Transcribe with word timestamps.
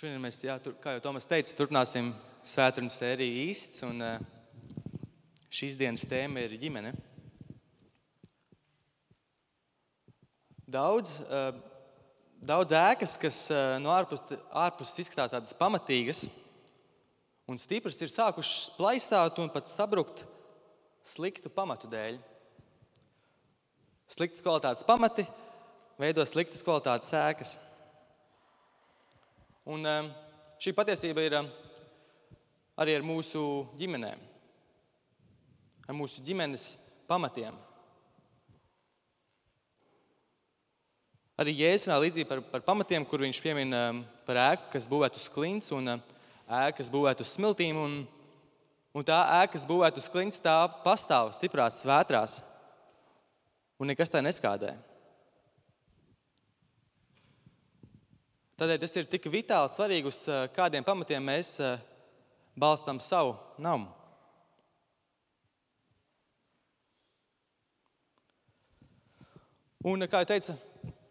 Šodien 0.00 0.22
mēs, 0.24 0.38
jā, 0.40 0.54
tur, 0.64 0.72
kā 0.80 0.94
jau 0.94 1.00
Tomas 1.04 1.26
teica, 1.28 1.52
turpināsim 1.52 2.06
svētdienas 2.48 2.94
sēriju 2.96 3.34
īsts. 3.50 3.82
Un, 3.84 3.98
uh, 4.00 5.02
šīs 5.52 5.76
dienas 5.76 6.06
tēma 6.08 6.40
ir 6.40 6.54
ģimene. 6.62 6.94
Daudz, 10.72 11.18
uh, 11.26 11.50
daudz 12.40 12.72
ēkas, 12.80 13.18
kas 13.20 13.42
uh, 13.52 13.76
no 13.84 13.92
ārpuses 13.92 14.40
ārpus 14.64 14.96
izskatās 15.04 15.36
tādas 15.36 15.52
pamatīgas 15.60 16.24
un 17.44 17.60
stipras, 17.60 18.00
ir 18.00 18.08
sākušas 18.08 18.72
plaisāt 18.80 19.44
un 19.44 19.52
pat 19.52 19.68
sabrukt 19.68 20.24
sliktu 21.04 21.52
pamatu 21.52 21.92
dēļ. 21.92 22.22
Sliktas 24.16 24.48
kvalitātes 24.48 24.88
pamati 24.88 25.28
veido 26.00 26.24
sliktas 26.24 26.64
kvalitātes 26.64 27.12
ēkas. 27.20 27.58
Un 29.68 29.84
um, 29.84 30.06
šī 30.62 30.72
patiesība 30.72 31.24
ir 31.24 31.34
um, 31.36 31.48
arī 32.80 32.94
ar 32.96 33.04
mūsu 33.04 33.42
ģimenēm, 33.76 34.22
ar 35.84 35.96
mūsu 35.98 36.24
ģimenes 36.24 36.70
pamatiem. 37.10 37.58
Arī 41.40 41.54
Jēzus 41.56 41.88
runā 41.88 41.98
līdzīgi 42.04 42.28
par, 42.28 42.40
par 42.52 42.64
pamatiem, 42.64 43.04
kur 43.08 43.20
viņš 43.24 43.40
piemin 43.44 43.76
um, 43.76 44.02
par 44.28 44.40
ēku, 44.46 44.70
kas 44.74 44.88
būvēta 44.88 45.20
uz 45.20 45.28
klints, 45.32 45.70
un 45.76 45.94
ēku, 45.94 46.80
kas 46.80 46.92
būvēta 46.92 47.24
uz 47.24 47.32
smiltīm. 47.36 47.78
Un, 47.80 47.94
un 48.96 49.06
tā 49.08 49.22
ēka, 49.42 49.54
kas 49.58 49.68
būvēta 49.68 50.00
uz 50.00 50.08
klints, 50.12 50.40
tā 50.40 50.56
pastāv 50.84 51.32
stiprās, 51.36 51.82
svētrās, 51.84 52.40
un 53.80 53.92
nekas 53.92 54.12
tā 54.12 54.24
neskādē. 54.24 54.74
Tādēļ 58.60 58.76
tas 58.76 58.92
ir 59.00 59.06
tik 59.08 59.24
vitāli 59.32 59.70
svarīgi, 59.72 60.10
uz 60.10 60.16
eh, 60.28 60.42
kādiem 60.52 60.84
pamatiem 60.84 61.22
mēs 61.24 61.54
eh, 61.64 61.78
balstām 62.60 62.98
savu 63.00 63.30
namu. 63.56 63.86
Un, 69.80 70.04
kā 70.04 70.20
jau 70.20 70.28
teicu, 70.34 70.58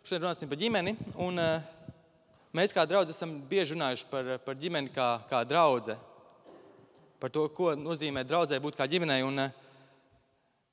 šodien 0.06 0.28
runāsim 0.28 0.54
par 0.54 0.62
ģimeni. 0.62 0.94
Un, 1.26 1.42
eh, 1.42 1.98
mēs 2.54 2.78
kā 2.78 2.86
draugi 2.86 3.18
esam 3.18 3.34
bieži 3.50 3.74
runājuši 3.74 4.10
par, 4.14 4.32
par 4.46 4.62
ģimeni 4.62 4.94
kā, 4.94 5.10
kā 5.34 5.42
draugu. 5.42 5.98
Par 7.18 7.34
to, 7.34 7.50
ko 7.58 7.74
nozīmē 7.74 8.28
draudzē 8.30 8.62
būt 8.62 8.78
kā 8.78 8.86
ģimenei. 8.86 9.26
Un, 9.26 9.48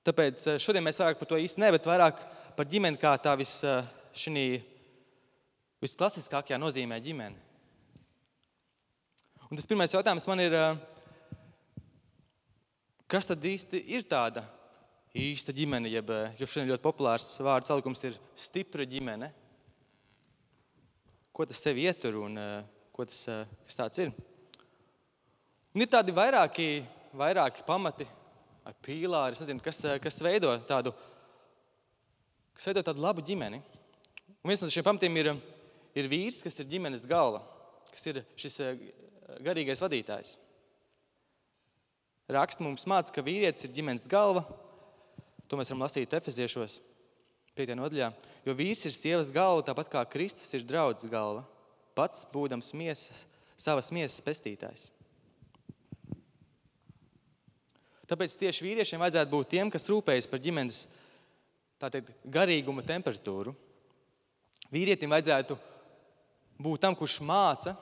tāpēc 0.05 0.45
šodien 0.61 0.84
mēs 0.84 1.00
vairāk 1.00 1.25
par 1.25 1.33
to 1.33 1.41
īsti 1.41 1.65
ne, 1.65 1.72
bet 1.81 1.89
vairāk 1.89 2.20
par 2.61 2.69
ģimeni 2.69 3.00
kā 3.00 3.17
tā 3.17 3.33
vis 3.41 3.62
šī 4.12 4.50
visklasiskākajā 5.84 6.58
nozīmē 6.60 6.98
ģimene. 7.05 7.42
Un 9.46 9.58
tas 9.58 9.69
pirmais 9.69 9.92
jautājums 9.92 10.27
man 10.27 10.42
ir, 10.42 10.55
kas 13.06 13.28
tad 13.30 13.44
īsti 13.46 13.82
ir 13.94 14.06
tāda 14.10 14.42
īsta 15.16 15.54
ģimene, 15.54 15.91
jeb 15.92 16.10
jo 16.41 16.48
šodien 16.48 16.72
ļoti 16.72 16.84
populārs 16.84 17.28
vārds 17.44 17.70
salikums 17.70 18.02
ir 18.08 18.16
stipra 18.36 18.84
ģimene. 18.88 19.30
Ko 21.36 21.47
tas 21.47 21.60
sev 21.62 21.78
ietur 21.78 22.19
un 22.24 22.41
ko 22.97 23.06
tas, 23.06 23.22
kas 23.69 23.78
tāds 23.78 24.02
ir? 24.02 24.12
Un 25.77 25.84
ir 25.84 25.91
tādi 25.92 26.14
vairāki, 26.16 26.80
vairāki 27.16 27.64
pamati, 27.69 28.06
pīlāri, 28.82 29.36
nezinu, 29.38 29.62
kas, 29.62 29.82
kas 30.02 30.22
veido 30.24 30.54
tādu, 30.66 30.92
kas 32.56 32.66
veido 32.70 32.82
tādu 32.86 33.04
labu 33.04 33.24
ģimeni. 33.24 33.60
Un 34.41 34.50
viens 34.50 34.62
no 34.64 34.70
šiem 34.72 34.86
pamatiem 34.86 35.20
ir 35.20 35.36
ir 35.97 36.11
vīrs, 36.12 36.42
kas 36.44 36.61
ir 36.61 36.69
ģimenes 36.70 37.06
galva, 37.08 37.42
kas 37.91 38.05
ir 38.11 38.22
šis 38.39 38.58
eh, 38.64 38.83
garīgais 39.44 39.83
vadītājs. 39.83 40.36
Raksts 42.33 42.62
mums 42.64 42.86
māca, 42.91 43.12
ka 43.14 43.22
vīrietis 43.22 43.69
ir 43.69 43.75
ģimenes 43.77 44.08
galva. 44.11 44.42
To 45.47 45.58
mēs 45.58 45.71
varam 45.71 45.84
lasīt 45.84 46.15
Efeziešos, 46.19 46.81
5. 47.56 47.76
nodaļā. 47.78 48.10
Jo 48.47 48.54
vīrs 48.59 48.82
ir 48.88 48.94
sievas 48.94 49.31
galva, 49.34 49.62
tāpat 49.66 49.93
kā 49.93 50.03
Kristus 50.10 50.50
ir 50.59 50.66
draudzes 50.66 51.10
galva, 51.10 51.44
pats 51.97 52.26
būdams 52.32 52.72
miesas, 52.76 53.25
savas 53.56 53.92
miesas 53.94 54.21
pestītājs. 54.26 54.91
Tāpēc 58.06 58.37
tieši 58.38 58.62
vīriešiem 58.62 59.03
vajadzētu 59.03 59.32
būt 59.32 59.48
tiem, 59.54 59.71
kas 59.71 59.88
rūpējas 59.91 60.28
par 60.31 60.42
ģimenes 60.42 60.84
teikt, 61.82 62.12
garīguma 62.31 62.84
temperatūru. 62.87 63.54
Vīrietim 64.71 65.10
vajadzētu 65.15 65.56
būt 66.59 66.83
tam, 66.83 66.97
kurš 66.97 67.19
māca, 67.25 67.77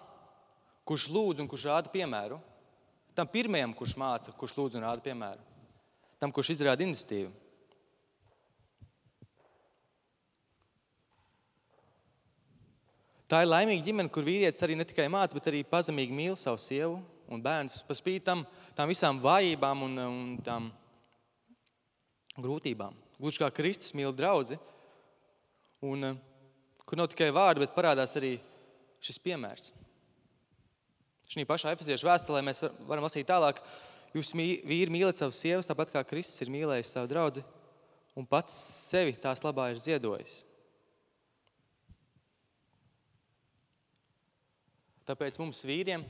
kurš 0.89 1.09
lūdz 1.13 1.45
un 1.45 1.49
kurš 1.51 1.69
rāda 1.71 1.93
piemēru. 1.93 2.41
Tam 3.15 3.29
pirmajam, 3.31 3.73
kurš 3.79 3.95
māca, 4.01 4.35
kurš 4.35 4.57
lūdz 4.59 4.79
un 4.79 4.87
rāda 4.89 5.05
piemēru. 5.05 5.43
Tam, 6.19 6.33
kurš 6.35 6.55
izrāda 6.57 6.83
iniciatīvu. 6.87 7.31
Tā 13.31 13.41
ir 13.41 13.49
laimīga 13.49 13.87
ģimene, 13.87 14.11
kur 14.13 14.27
vīrietis 14.27 14.63
arī 14.67 14.77
ne 14.77 14.85
tikai 14.87 15.07
māca, 15.11 15.35
bet 15.35 15.47
arī 15.49 15.63
pazemīgi 15.67 16.15
mīl 16.15 16.35
savu 16.37 16.61
sievu 16.61 16.99
un 17.33 17.41
bērnu. 17.43 17.81
Par 17.89 17.97
spīti 17.97 18.27
tam, 18.27 18.45
tām 18.77 18.91
visām 18.91 19.21
vājībām 19.25 19.87
un, 19.87 20.01
un 20.05 20.35
tām 20.45 20.69
grūtībām. 22.37 22.95
Gluži 23.19 23.41
kā 23.41 23.49
Kristus 23.55 23.95
mīl 23.97 24.13
draugu, 24.15 24.59
un 25.87 26.13
kur 26.85 27.01
nav 27.01 27.09
tikai 27.13 27.31
vārdi, 27.35 27.65
bet 27.65 27.75
parādās 27.77 28.13
arī 28.21 28.37
šis 29.05 29.21
piemērs. 29.23 29.73
Šī 31.31 31.45
pašā 31.49 31.73
efeziešu 31.75 32.09
vēstulē 32.09 32.41
mēs 32.45 32.63
varam 32.89 33.07
lasīt 33.07 33.29
tālāk. 33.29 33.61
Jūs 34.15 34.31
vīri 34.37 34.93
mīlat 34.93 35.19
savas 35.19 35.41
sievas, 35.41 35.67
tāpat 35.67 35.91
kā 35.91 36.05
Kristus 36.07 36.45
ir 36.45 36.53
mīlējis 36.55 36.93
savu 36.95 37.11
draugu 37.11 37.43
un 38.15 38.27
pats 38.27 38.55
sevi 38.89 39.17
tās 39.19 39.43
labā 39.45 39.71
ir 39.73 39.81
ziedojis. 39.83 40.43
Tāpēc 45.05 45.37
mums, 45.37 45.61
vīriem, 45.69 46.05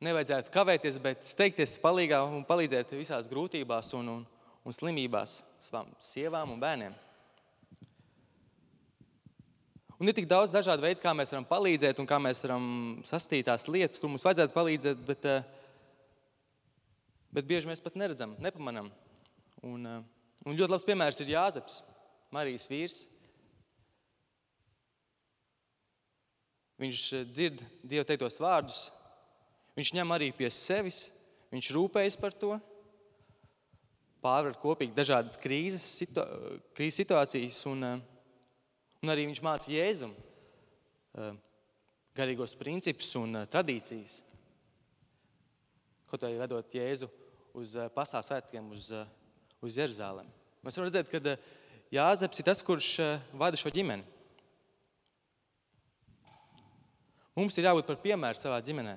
nevajadzētu 0.00 0.52
kavēties, 0.54 0.96
bet 1.02 1.26
steigties 1.28 1.76
palīgā 1.82 2.22
un 2.24 2.46
palīdzēt 2.48 2.94
visās 2.96 3.28
grūtībās 3.28 3.92
un, 3.98 4.14
un, 4.14 4.22
un 4.64 4.76
slimībās 4.76 5.40
savām 5.66 5.90
sievām 6.00 6.54
un 6.54 6.62
bērniem. 6.62 6.96
Un 10.00 10.08
ir 10.08 10.16
tik 10.16 10.24
daudz 10.24 10.48
dažādu 10.48 10.80
veidu, 10.80 11.02
kā 11.02 11.12
mēs 11.12 11.28
varam 11.34 11.44
palīdzēt 11.44 11.98
un 12.00 12.06
kā 12.08 12.16
mēs 12.24 12.38
varam 12.46 12.66
sastīt 13.04 13.44
tās 13.50 13.66
lietas, 13.68 14.00
kur 14.00 14.08
mums 14.08 14.22
vajadzētu 14.24 14.54
palīdzēt, 14.54 15.02
bet, 15.04 15.26
eh, 15.28 15.42
bet 17.36 17.44
bieži 17.44 17.68
mēs 17.68 17.82
pat 17.84 17.98
neredzam, 18.00 18.32
nepamanām. 18.40 18.88
Un, 19.62 19.86
eh, 19.86 20.00
un 20.46 20.56
ļoti 20.56 20.72
labs 20.72 20.86
piemērs 20.88 21.20
ir 21.20 21.34
Jāzeps, 21.34 21.82
Marijas 22.32 22.66
vīrs. 22.72 23.06
Viņš 26.80 27.02
eh, 27.20 27.24
dzird 27.24 27.60
Dieva 27.84 28.04
teiktos 28.08 28.40
vārdus, 28.40 28.90
viņš 29.76 29.92
ņem 30.00 30.16
arī 30.16 30.32
pie 30.32 30.48
sevis, 30.48 31.10
viņš 31.52 31.74
rūpējas 31.76 32.16
par 32.18 32.32
to, 32.32 32.58
pārvar 34.24 34.56
kopīgi 34.56 34.96
dažādas 34.96 35.36
krīzes, 35.36 35.84
situ, 36.00 36.24
krīzes 36.72 37.04
situācijas. 37.04 37.66
Un, 37.66 38.00
Un 39.00 39.12
arī 39.12 39.24
viņš 39.28 39.40
māca 39.40 39.70
Jēzum 39.72 40.10
garīgos 42.16 42.52
principus 42.60 43.08
un 43.16 43.38
tradīcijas. 43.48 44.18
Kaut 46.10 46.26
arī 46.26 46.36
vedot 46.40 46.74
Jēzu 46.74 47.08
uz 47.56 47.76
pasaules 47.94 48.28
svētkiem, 48.28 48.66
uz, 48.76 48.90
uz 49.64 49.78
Jeruzalem. 49.80 50.28
Mēs 50.60 50.76
varam 50.76 50.90
redzēt, 50.90 51.08
ka 51.08 51.36
Jāzeps 51.90 52.38
ir 52.38 52.46
tas, 52.46 52.60
kurš 52.62 52.90
vada 53.34 53.58
šo 53.58 53.72
ģimeni. 53.74 54.04
Mums 57.34 57.56
ir 57.56 57.66
jābūt 57.66 57.88
par 57.88 57.96
piemēru 58.02 58.38
savā 58.38 58.58
ģimenē. 58.62 58.92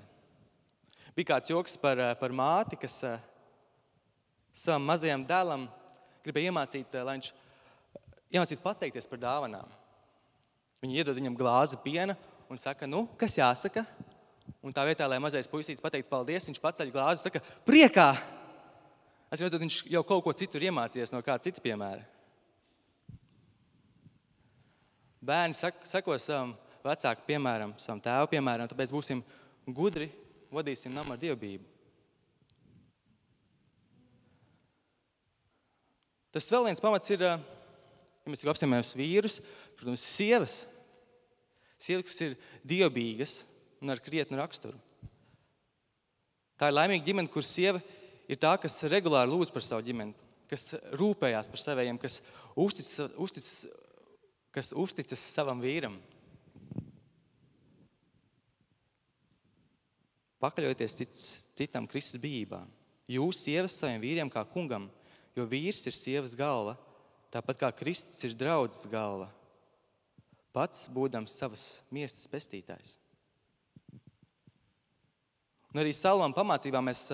Bija 1.15 1.31
kāds 1.31 1.53
joks 1.53 1.77
par, 1.79 2.01
par 2.19 2.33
māti, 2.35 2.77
kas 2.81 2.99
savam 4.53 4.85
mazajam 4.89 5.23
dēlam 5.29 5.69
gribēja 6.25 6.51
iemācīt, 6.51 6.97
lai 7.05 7.15
viņš 7.17 7.31
iemācītu 8.33 8.65
pateikties 8.65 9.09
par 9.09 9.21
dāvanām. 9.21 9.71
Viņi 10.83 10.99
iedod 10.99 11.15
viņam 11.15 11.37
glāzi 11.39 11.79
piena 11.79 12.17
un 12.51 12.59
saka, 12.59 12.87
nu, 12.89 13.05
kas 13.19 13.37
jāsaka. 13.39 13.85
Un 14.63 14.75
tā 14.75 14.83
vietā, 14.83 15.07
lai 15.07 15.21
mazais 15.23 15.47
puisītis 15.47 15.83
pateiktu 15.83 16.11
paldies, 16.11 16.49
viņš 16.49 16.59
paceļ 16.59 16.91
glāzi 16.91 17.21
un 17.21 17.27
saka, 17.29 17.41
priekā! 17.63 18.09
Es 19.31 19.41
redzu, 19.41 19.57
viņš 19.61 19.77
jau 19.89 20.03
kaut 20.05 20.25
ko 20.25 20.33
citu 20.37 20.59
ir 20.59 20.67
iemācījies 20.67 21.13
no 21.15 21.23
kāda 21.25 21.47
cita 21.47 21.63
piemēra. 21.63 22.03
Bērni 25.23 25.55
seko 25.55 26.17
savam 26.19 26.51
vecākam 26.83 27.25
piemēram, 27.29 27.71
savam 27.79 28.01
tēvam 28.03 28.29
piemēram, 28.29 28.67
tāpēc 28.67 28.91
būsim 28.91 29.23
gudri, 29.65 30.09
vadīsim 30.53 30.91
namu 30.93 31.15
ar 31.15 31.21
dievbijību. 31.21 31.63
Tas 36.33 36.49
vēl 36.49 36.67
viens 36.67 36.81
pamats 36.81 37.13
ir, 37.13 37.23
ja 37.23 38.29
mēs 38.29 38.43
apstāmies 38.51 38.91
vīrus, 38.97 39.39
protams, 39.77 40.03
sievas. 40.03 40.55
Sievietes, 41.83 42.15
ir 42.23 42.37
dievbijīgas, 42.63 43.41
un 43.83 43.91
ar 43.91 43.99
krietnu 43.99 44.39
raksturu. 44.39 44.77
Tā 46.55 46.69
ir 46.69 46.77
laimīga 46.77 47.03
ģimene, 47.09 47.31
kur 47.31 47.43
sieva 47.43 47.81
ir 48.31 48.39
tā, 48.39 48.53
kas 48.61 48.77
regulāri 48.87 49.33
lūdz 49.33 49.51
par 49.51 49.65
savu 49.65 49.83
ģimeni, 49.83 50.15
kas 50.47 50.77
rūpējās 50.95 51.49
par 51.51 51.59
saviem, 51.59 51.99
kas 51.99 52.21
uzticas, 52.55 53.11
uzticas, 53.19 53.51
kas 54.55 54.71
uzticas 54.79 55.27
savam 55.33 55.59
vīram. 55.63 55.97
Pakaļojieties 60.43 60.97
cits, 60.99 61.27
citam 61.59 61.87
Kristus 61.87 62.21
bijībā. 62.23 62.61
Jūs, 63.11 63.43
sievas, 63.43 63.75
saviem 63.75 63.99
vīriem 64.03 64.31
kā 64.31 64.43
kungam, 64.47 64.87
jo 65.35 65.43
vīrs 65.49 65.83
ir 65.87 65.95
sievas 65.95 66.35
galva, 66.39 66.77
tāpat 67.33 67.59
kā 67.59 67.71
Kristus 67.75 68.23
ir 68.27 68.35
draudzes 68.39 68.87
galva, 68.91 69.27
pats 70.53 70.85
būdams 70.93 71.33
savas 71.33 71.63
miestas 71.93 72.29
pestītājs. 72.29 72.97
Un 75.73 75.81
arī 75.81 75.93
Salmām 75.97 76.35
pamācībā 76.35 76.83
mēs 76.85 77.07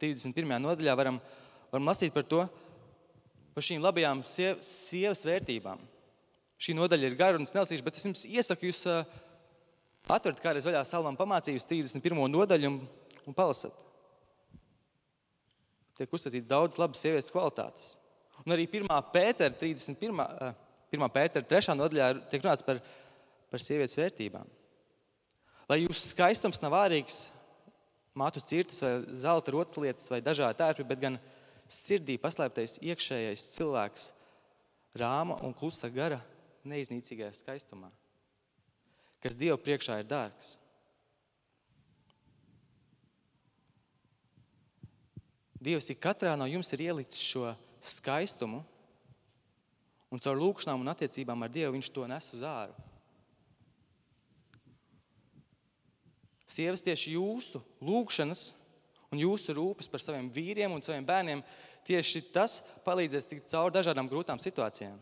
31. 0.00 0.56
nodaļā 0.64 0.94
varam, 0.96 1.18
varam 1.72 1.90
lasīt 1.90 2.14
par 2.14 2.24
to, 2.24 2.46
par 3.52 3.66
šīm 3.66 3.84
labajām 3.84 4.22
siev, 4.24 4.62
sievas 4.64 5.24
vērtībām. 5.26 5.82
Šī 6.58 6.74
nodaļa 6.74 7.10
ir 7.10 7.18
gara 7.18 7.38
un 7.38 7.44
es 7.44 7.52
nelasīšu, 7.54 7.84
bet 7.84 7.98
es 7.98 8.06
jums 8.06 8.24
iesaku 8.26 8.70
jūs 8.70 8.80
atvērt 10.08 10.40
kādreiz 10.42 10.66
vaļā 10.66 10.80
Salmām 10.88 11.18
pamācības 11.18 11.68
31. 11.68 12.24
nodaļu 12.32 12.70
un, 12.72 12.80
un 13.28 13.36
palasat. 13.36 13.76
Tiek 15.98 16.14
uzsācīts 16.14 16.48
daudz 16.48 16.78
labas 16.78 17.02
sievietes 17.02 17.34
kvalitātes. 17.34 17.92
Un 18.46 18.54
arī 18.54 18.68
1. 18.70 18.88
pētera 19.12 19.52
31. 19.58 20.54
1. 20.92 21.08
pētera 21.12 21.44
3. 21.44 21.74
nodaļā 21.76 22.12
tiek 22.32 22.44
runāts 22.44 22.64
par, 22.64 22.80
par 23.52 23.62
sievietes 23.62 23.98
vērtībām. 23.98 24.48
Lai 25.68 25.82
jūsu 25.82 26.14
skaistums 26.14 26.62
nav 26.62 26.76
ārīgs, 26.78 27.26
matu 28.16 28.40
cirtas, 28.40 28.80
vai 28.82 29.18
zelta 29.20 29.52
rotaslietas, 29.52 30.08
vai 30.10 30.22
dažādi 30.24 30.58
tērpi, 30.62 30.86
bet 30.88 31.02
gan 31.02 31.18
sirdī 31.68 32.16
paslēptais 32.20 32.78
iekšējais 32.80 33.44
cilvēks, 33.56 34.08
rāma 34.98 35.36
un 35.44 35.52
klusa 35.54 35.90
gara, 35.92 36.22
neiznīcīgajā 36.68 37.34
skaistumā, 37.36 37.90
kas 39.22 39.36
Dieva 39.38 39.58
priekšā 39.60 40.00
ir 40.00 40.08
dārgs. 40.08 40.56
Dievs 45.58 45.88
ik 45.90 46.00
katrā 46.00 46.36
no 46.38 46.46
jums 46.46 46.70
ir 46.72 46.84
ielicis 46.86 47.20
šo 47.20 47.50
skaistumu, 47.82 48.62
un 50.12 50.22
caur 50.22 50.38
lūkšanām 50.40 50.84
un 50.84 50.92
attiecībām 50.92 51.44
ar 51.44 51.52
Dievu 51.52 51.74
viņš 51.76 51.90
to 51.92 52.06
nes 52.08 52.30
uz 52.36 52.44
āru. 52.46 52.76
Sievas 56.48 56.82
tieši 56.84 57.12
jūsu 57.18 57.60
lūgšanas 57.84 58.48
un 59.12 59.20
jūsu 59.20 59.54
rūpes 59.56 59.88
par 59.92 60.00
saviem 60.00 60.30
vīriem 60.32 60.72
un 60.72 60.84
saviem 60.84 61.04
bērniem, 61.08 61.42
tieši 61.88 62.24
tas 62.32 62.58
palīdzēs 62.86 63.28
tikt 63.28 63.50
cauri 63.52 63.76
dažādām 63.76 64.08
grūtām 64.08 64.40
situācijām. 64.40 64.96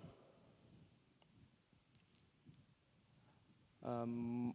Um, 3.87 4.51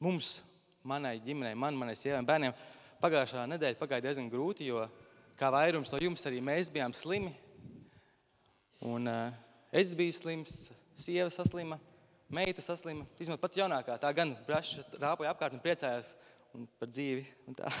mums, 0.00 0.38
manai 0.88 1.18
ģimenei, 1.20 1.52
man, 1.52 1.76
manai 1.76 1.96
sievai 1.98 2.22
un 2.22 2.28
bērniem, 2.28 2.56
pagājušā 3.02 3.44
nedēļa 3.52 3.80
pagāja 3.80 4.06
diezgan 4.08 4.30
grūti, 4.32 4.68
jo 4.70 4.86
kā 5.36 5.52
vairums 5.52 5.92
no 5.92 6.00
jums 6.00 6.24
arī 6.28 6.40
mēs 6.44 6.72
bijām 6.72 6.96
slimi. 6.96 7.34
Un, 8.80 9.06
uh, 9.06 9.32
es 9.76 9.92
biju 9.92 10.12
slims, 10.16 10.70
sieva 10.96 11.28
saslima, 11.28 11.76
meita 12.32 12.62
saslima. 12.64 13.04
Izmantot 13.20 13.42
pat 13.44 13.58
jaunākā, 13.60 13.98
tā 14.00 14.12
gan 14.16 14.32
brašas 14.46 14.94
rāpoja 14.96 15.34
apkārt 15.34 15.52
un 15.56 15.60
priecājās 15.60 16.14
un 16.56 16.64
par 16.80 16.88
dzīvi. 16.88 17.26
Un 17.50 17.58
tā. 17.58 17.72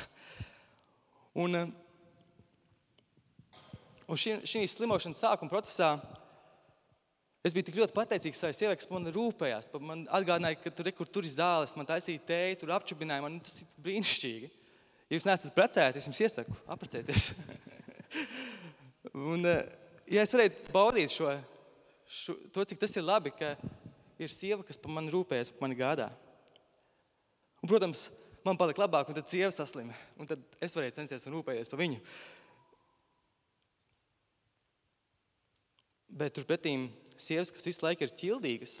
un, 1.40 1.56
eh, 1.56 1.72
un 4.04 4.20
šī, 4.20 4.36
šī 4.44 4.66
slimošanas 4.68 5.24
sākuma 5.24 5.52
procesā 5.52 5.94
es 7.40 7.56
biju 7.56 7.70
tik 7.70 7.80
ļoti 7.80 7.96
pateicīgs 7.96 8.44
savai 8.44 8.52
sievai, 8.58 8.76
kas 8.76 8.92
man 8.92 9.08
rūpējās. 9.14 9.72
Man 9.80 10.04
atgādināja, 10.04 10.60
ka 10.60 10.76
tur, 10.76 10.92
kur 11.00 11.08
tur 11.08 11.24
ir 11.24 11.32
zāles, 11.32 11.76
man 11.78 11.88
taisīja 11.88 12.26
tēju, 12.28 12.60
tur 12.60 12.76
apčubināja. 12.76 13.24
Man 13.24 13.40
tas 13.40 13.62
ir 13.64 13.76
brīnišķīgi. 13.86 14.56
Ja 15.08 15.16
jūs 15.16 15.26
neesat 15.26 15.56
precēti, 15.56 15.98
es 15.98 16.06
jums 16.06 16.20
iesaku 16.28 16.60
apprecēties. 16.70 17.30
un, 19.32 19.48
eh, 19.48 19.64
ja 20.10 20.24
es 20.24 20.34
varētu 20.34 20.72
baudīt 20.74 21.14
šo, 21.14 21.32
šo, 22.10 22.36
to, 22.54 22.64
cik 22.66 22.82
tas 22.82 22.96
ir 22.98 23.06
labi, 23.06 23.32
ka 23.34 23.54
ir 24.20 24.32
sieva, 24.32 24.64
kas 24.66 24.80
par 24.80 24.92
mani 24.96 25.12
rūpējas, 25.14 25.52
par 25.54 25.68
mani 25.68 25.78
gādā. 25.78 26.10
Un, 27.60 27.68
protams, 27.70 28.08
man 28.44 28.58
palika 28.60 28.82
labāk, 28.82 29.08
un 29.08 29.16
tad 29.16 29.30
sieva 29.30 29.52
saslima. 29.54 29.96
Un 30.20 30.28
tad 30.28 30.42
es 30.60 30.76
varēju 30.76 30.96
censties 30.98 31.26
un 31.28 31.38
rūpēties 31.38 31.70
par 31.72 31.80
viņu. 31.80 32.00
Bet 36.20 36.34
turpretī 36.34 36.74
sievas, 37.20 37.52
kas 37.54 37.68
visu 37.68 37.84
laiku 37.86 38.02
ir 38.02 38.16
ķildīgas 38.18 38.80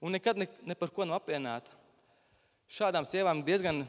un 0.00 0.14
nekad 0.14 0.38
ne, 0.38 0.48
ne 0.66 0.76
par 0.78 0.90
ko 0.94 1.06
nav 1.06 1.20
apvienāta, 1.20 1.72
šādām 2.70 3.06
sievām 3.08 3.42
diezgan 3.46 3.84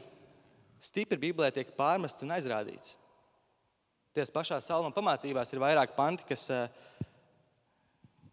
stipri 0.82 1.18
Bībelē 1.20 1.50
tiek 1.54 1.74
pārmests 1.76 2.24
un 2.24 2.34
aizrādīts. 2.34 2.96
Tās 4.10 4.32
pašās 4.34 4.66
salmām 4.66 4.90
pamācībās 4.90 5.52
ir 5.54 5.60
vairāk 5.62 5.92
panti, 5.94 6.24
kas, 6.26 6.48
eh, 6.50 6.68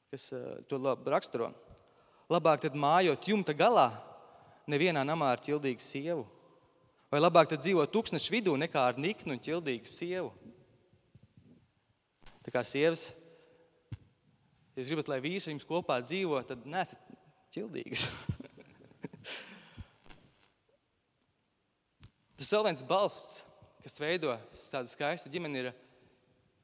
kas 0.09 0.33
eh, 0.33 0.45
to 0.69 0.79
raksturo. 1.05 1.51
Labāk 2.33 2.63
tad 2.63 2.73
mājot 2.73 3.27
jumta 3.29 3.53
galā, 3.53 3.91
nevienā 4.67 5.03
namā 5.05 5.29
ar 5.31 5.39
ķildīgu 5.45 5.81
sievu. 5.83 6.25
Vai 7.13 7.21
labāk 7.21 7.47
tad 7.51 7.61
dzīvot 7.61 7.93
tūkstošu 7.93 8.33
vidū 8.33 8.57
nekā 8.59 8.81
ar 8.89 8.97
niknu 8.99 9.31
un 9.37 9.39
ķildīgu 9.39 9.87
sievu? 9.87 10.33
Tā 12.43 12.51
kā 12.51 12.63
sievas, 12.65 13.13
ja 14.75 14.83
gribat, 14.83 15.07
lai 15.11 15.21
vīrs 15.23 15.47
ar 15.47 15.53
jums 15.53 15.67
kopā 15.67 16.01
dzīvo, 16.03 16.41
tad 16.47 16.65
nesat 16.67 16.99
ķildīgas. 17.53 18.07
Tas 22.37 22.51
vēl 22.53 22.63
viens 22.67 22.83
balsts, 22.87 23.46
kas 23.87 24.01
veido 24.03 24.33
tādu 24.67 24.91
skaistu 24.91 25.29
ģimeni, 25.31 25.61
ir, 25.63 25.67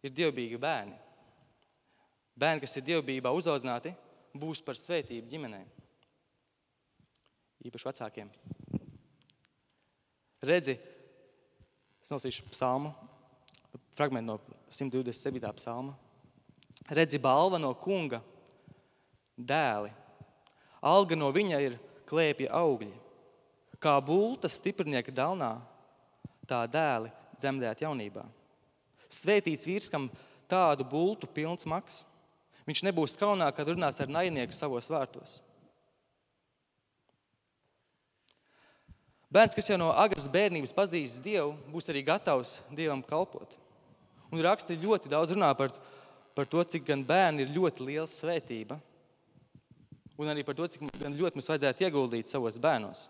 ir 0.03 0.11
dievbijīgi 0.11 0.57
bērni. 0.59 0.97
Bērni, 2.35 2.59
kas 2.65 2.75
ir 2.75 2.83
dievbijībā 2.89 3.31
uzaudzināti, 3.31 3.93
būs 4.35 4.59
par 4.65 4.75
svētību 4.75 5.31
ģimenei. 5.31 5.63
Īpaši 7.63 7.87
vecākiem. 7.87 8.33
Redzi, 10.43 10.75
es 12.03 12.11
nolasīšu 12.11 12.49
psalmu, 12.51 12.91
fragment 13.95 14.27
no 14.27 14.39
127. 14.67 15.39
psalma. 15.61 15.95
Redzi, 16.91 17.23
balva 17.23 17.61
no 17.61 17.71
kunga 17.79 18.19
dēli. 19.39 19.93
Alga 20.83 21.15
no 21.15 21.31
viņa 21.31 21.63
ir 21.63 21.79
klēpja 22.09 22.51
augļi. 22.51 22.97
Kā 23.79 24.01
bulta 24.03 24.51
stiprinieka 24.51 25.13
dalnā, 25.15 25.55
tā 26.49 26.63
dēli 26.69 27.11
dzemdēt 27.39 27.83
jaunībā. 27.83 28.25
Svētīts 29.11 29.67
vīrs, 29.67 29.89
kam 29.91 30.09
tādu 30.49 30.85
bultu 30.87 31.29
pilns 31.29 31.67
maksas. 31.69 32.03
Viņš 32.67 32.85
nebūs 32.87 33.17
kaunā, 33.19 33.49
kad 33.51 33.67
runās 33.67 33.99
ar 33.99 34.11
naidnieku 34.11 34.55
savos 34.55 34.87
vārtos. 34.91 35.41
Bērns, 39.33 39.55
kas 39.57 39.67
jau 39.71 39.79
no 39.81 39.89
agras 39.97 40.27
bērnības 40.29 40.75
pazīst 40.77 41.19
Dievu, 41.25 41.55
būs 41.73 41.89
arī 41.89 42.03
gatavs 42.05 42.59
Dievam 42.71 43.01
kalpot. 43.03 43.57
Un 44.29 44.41
raksti 44.45 44.77
ļoti 44.79 45.09
daudz 45.09 45.33
runā 45.33 45.49
par, 45.57 45.73
par 46.37 46.47
to, 46.49 46.61
cik 46.63 46.85
gan 46.85 47.01
bērni 47.05 47.43
ir 47.43 47.53
ļoti 47.55 47.87
liela 47.87 48.05
svētība, 48.09 48.77
un 50.21 50.29
arī 50.29 50.45
par 50.45 50.55
to, 50.57 50.67
cik 50.69 50.85
ļoti 51.01 51.39
mums 51.39 51.49
vajadzētu 51.49 51.87
ieguldīt 51.87 52.29
savos 52.29 52.59
bērnos. 52.61 53.07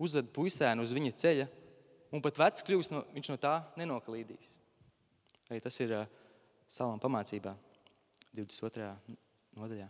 Uzved 0.00 0.30
puisēnu 0.32 0.84
uz 0.86 0.94
viņa 0.96 1.12
ceļa, 1.20 1.46
un 2.14 2.24
pat 2.24 2.40
vecs 2.40 2.64
kļūs, 2.66 2.90
no, 2.94 3.04
viņš 3.12 3.30
no 3.32 3.36
tā 3.40 3.54
nenoklīdīs. 3.78 4.54
Arī 5.50 5.60
tas 5.62 5.76
ir 5.82 5.92
uh, 5.98 6.18
Salām 6.70 7.00
pamācībā, 7.02 7.56
22. 8.38 8.92
nodaļā. 9.58 9.88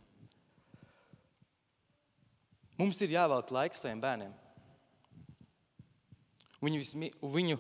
Mums 2.80 3.00
ir 3.04 3.12
jāvelk 3.12 3.50
laiks 3.52 3.82
saviem 3.84 4.00
bērniem. 4.00 4.32
Viņu, 6.64 6.78
vismi, 6.80 7.10
viņu 7.20 7.58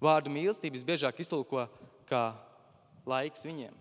vārdu 0.00 0.32
mīlestību 0.32 0.80
biežāk 0.88 1.20
iztulko 1.20 1.66
kā 2.08 2.22
laiks 3.08 3.44
viņiem. 3.44 3.76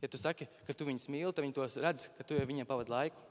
Ja 0.00 0.08
tu 0.08 0.16
saki, 0.18 0.48
ka 0.66 0.72
tu 0.72 0.88
viņus 0.88 1.10
mīli, 1.12 1.34
tad 1.36 1.44
viņi 1.44 1.56
to 1.58 1.68
redz, 1.84 2.08
ka 2.16 2.24
tu 2.24 2.40
viņiem 2.40 2.68
pavadi 2.68 2.92
laiku. 2.94 3.28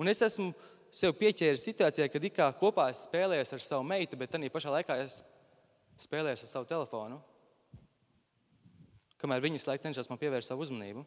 Un 0.00 0.10
es 0.12 0.20
esmu 0.22 0.50
sev 0.92 1.14
pieķēries 1.18 1.64
situācijā, 1.66 2.08
kad 2.12 2.24
it 2.24 2.36
kā 2.36 2.48
kopā 2.58 2.88
es 2.92 3.04
spēlējos 3.06 3.54
ar 3.56 3.64
savu 3.64 3.86
meitu, 3.88 4.18
bet 4.20 4.32
tajā 4.32 4.52
pašā 4.52 4.72
laikā 4.78 4.98
es 5.04 5.20
spēlējas 6.00 6.44
ar 6.44 6.52
savu 6.52 6.68
telefonu, 6.68 7.20
kamēr 9.20 9.44
viņas 9.44 9.66
laiks 9.68 9.86
cenšas 9.86 10.10
man 10.12 10.20
pievērst 10.20 10.52
savu 10.52 10.66
uzmanību. 10.66 11.04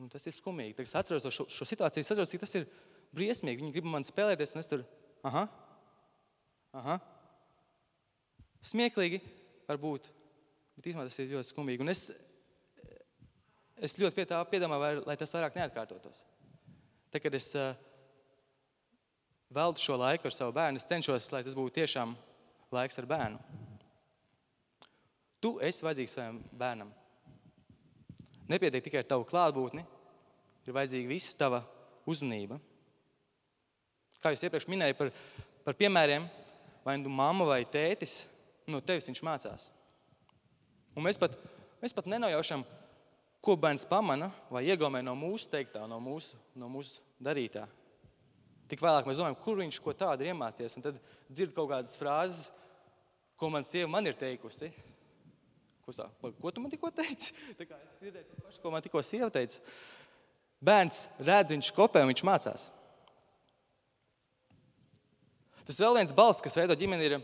Un 0.00 0.10
tas 0.10 0.24
ir 0.26 0.34
skumīgi. 0.34 0.74
Tad 0.74 0.88
es 0.88 0.96
atceros 0.98 1.26
šo, 1.30 1.46
šo 1.52 1.66
situāciju, 1.68 2.02
es 2.02 2.10
atceros, 2.10 2.32
ka 2.34 2.42
tas 2.42 2.56
ir 2.58 2.66
briesmīgi. 3.14 3.62
Viņi 3.62 3.74
grib 3.76 3.86
man 3.86 4.06
spēlēties, 4.06 4.54
un 4.56 4.62
es 4.64 4.70
tur, 4.70 4.82
aha, 5.26 5.44
aha. 6.74 6.96
Smieklīgi 8.64 9.20
varbūt, 9.68 10.08
bet 10.74 10.88
īstenībā 10.88 11.06
tas 11.06 11.20
ir 11.22 11.30
ļoti 11.36 11.52
skumīgi. 11.52 11.84
Un 11.84 11.92
es, 11.92 12.08
es 13.78 13.96
ļoti 13.98 14.18
pie 14.18 14.26
tā 14.30 14.40
piedomāju, 14.50 15.04
lai 15.06 15.16
tas 15.18 15.32
vairāk 15.34 15.56
neatkārtotos. 15.58 16.22
Tad, 17.10 17.22
kad 17.22 17.34
es 17.36 17.50
uh, 17.58 17.74
veltu 19.54 19.82
šo 19.82 19.98
laiku 20.00 20.28
ar 20.28 20.34
savu 20.34 20.54
bērnu, 20.56 20.80
es 20.80 20.88
cenšos, 20.88 21.30
lai 21.32 21.44
tas 21.46 21.56
būtu 21.56 21.78
tiešām 21.80 22.14
laiks 22.74 22.98
ar 22.98 23.08
bērnu. 23.10 23.40
Tu 25.44 25.52
esi 25.66 25.84
vajadzīgs 25.84 26.14
savam 26.16 26.40
bērnam. 26.56 26.92
Nepietiek 28.48 28.84
tikai 28.84 29.02
ar 29.02 29.08
tavu 29.08 29.26
klātbūtni, 29.28 29.84
ir 30.64 30.76
vajadzīga 30.76 31.10
visa 31.10 31.36
tava 31.40 31.62
uzmanība. 32.08 32.58
Kā 34.20 34.32
jau 34.32 34.48
iepriekš 34.48 34.68
minēju 34.72 34.96
par, 34.96 35.10
par 35.66 35.76
piemēriem, 35.76 36.26
vai 36.84 36.96
nu 37.00 37.12
mamma 37.12 37.46
vai 37.48 37.60
tētis, 37.68 38.22
no 38.68 38.80
tevis 38.84 39.08
viņš 39.08 39.20
mācās. 39.24 39.68
Un 40.96 41.04
mēs 41.04 41.18
pat, 41.20 41.36
mēs 41.82 41.92
pat 41.96 42.08
nenojaušam, 42.08 42.64
ko 43.44 43.56
bērns 43.60 43.84
pamana 43.88 44.30
vai 44.52 44.64
iegaumē 44.70 45.02
no 45.04 45.14
mūsu 45.18 45.50
teiktā, 45.52 45.84
no 45.90 45.98
mūsu, 46.02 46.38
no 46.56 46.70
mūsu 46.72 47.02
darītā. 47.22 47.66
Tik 48.70 48.80
vēlāk 48.80 49.06
mēs 49.08 49.20
domājam, 49.20 49.36
kur 49.44 49.60
viņš 49.60 49.80
ko 49.84 49.92
tādu 49.96 50.24
ir 50.24 50.32
iemācījies. 50.32 50.78
Un 50.78 50.84
tad 50.86 51.00
dzird 51.28 51.52
kaut 51.56 51.68
kādas 51.74 51.98
frāzes, 52.00 52.48
ko 53.36 53.50
man 53.52 53.66
sieva 53.68 53.90
man 53.92 54.08
ir 54.08 54.16
teikusi. 54.16 54.70
Ko, 55.84 55.92
sā, 55.92 56.06
ko 56.40 56.48
tu 56.48 56.62
man 56.64 56.72
tikko 56.72 56.88
teici? 56.96 57.34
Tā 57.58 57.68
kā 57.68 57.76
es 57.76 57.98
dzirdēju 58.00 58.30
to 58.30 58.40
pašu, 58.46 58.62
ko 58.62 58.72
man 58.72 58.84
tikko 58.84 59.04
sieva 59.04 59.28
teica. 59.32 59.60
Bērns 60.64 61.02
redz, 61.20 61.52
viņš 61.52 61.68
kopē 61.76 62.00
un 62.00 62.12
viņš 62.14 62.24
mācās. 62.24 62.70
Tas 65.68 65.80
vēl 65.80 65.98
viens 65.98 66.12
balss, 66.16 66.40
kas 66.44 66.56
veido 66.56 66.76
ģimeni, 66.76 67.10
ir 67.10 67.18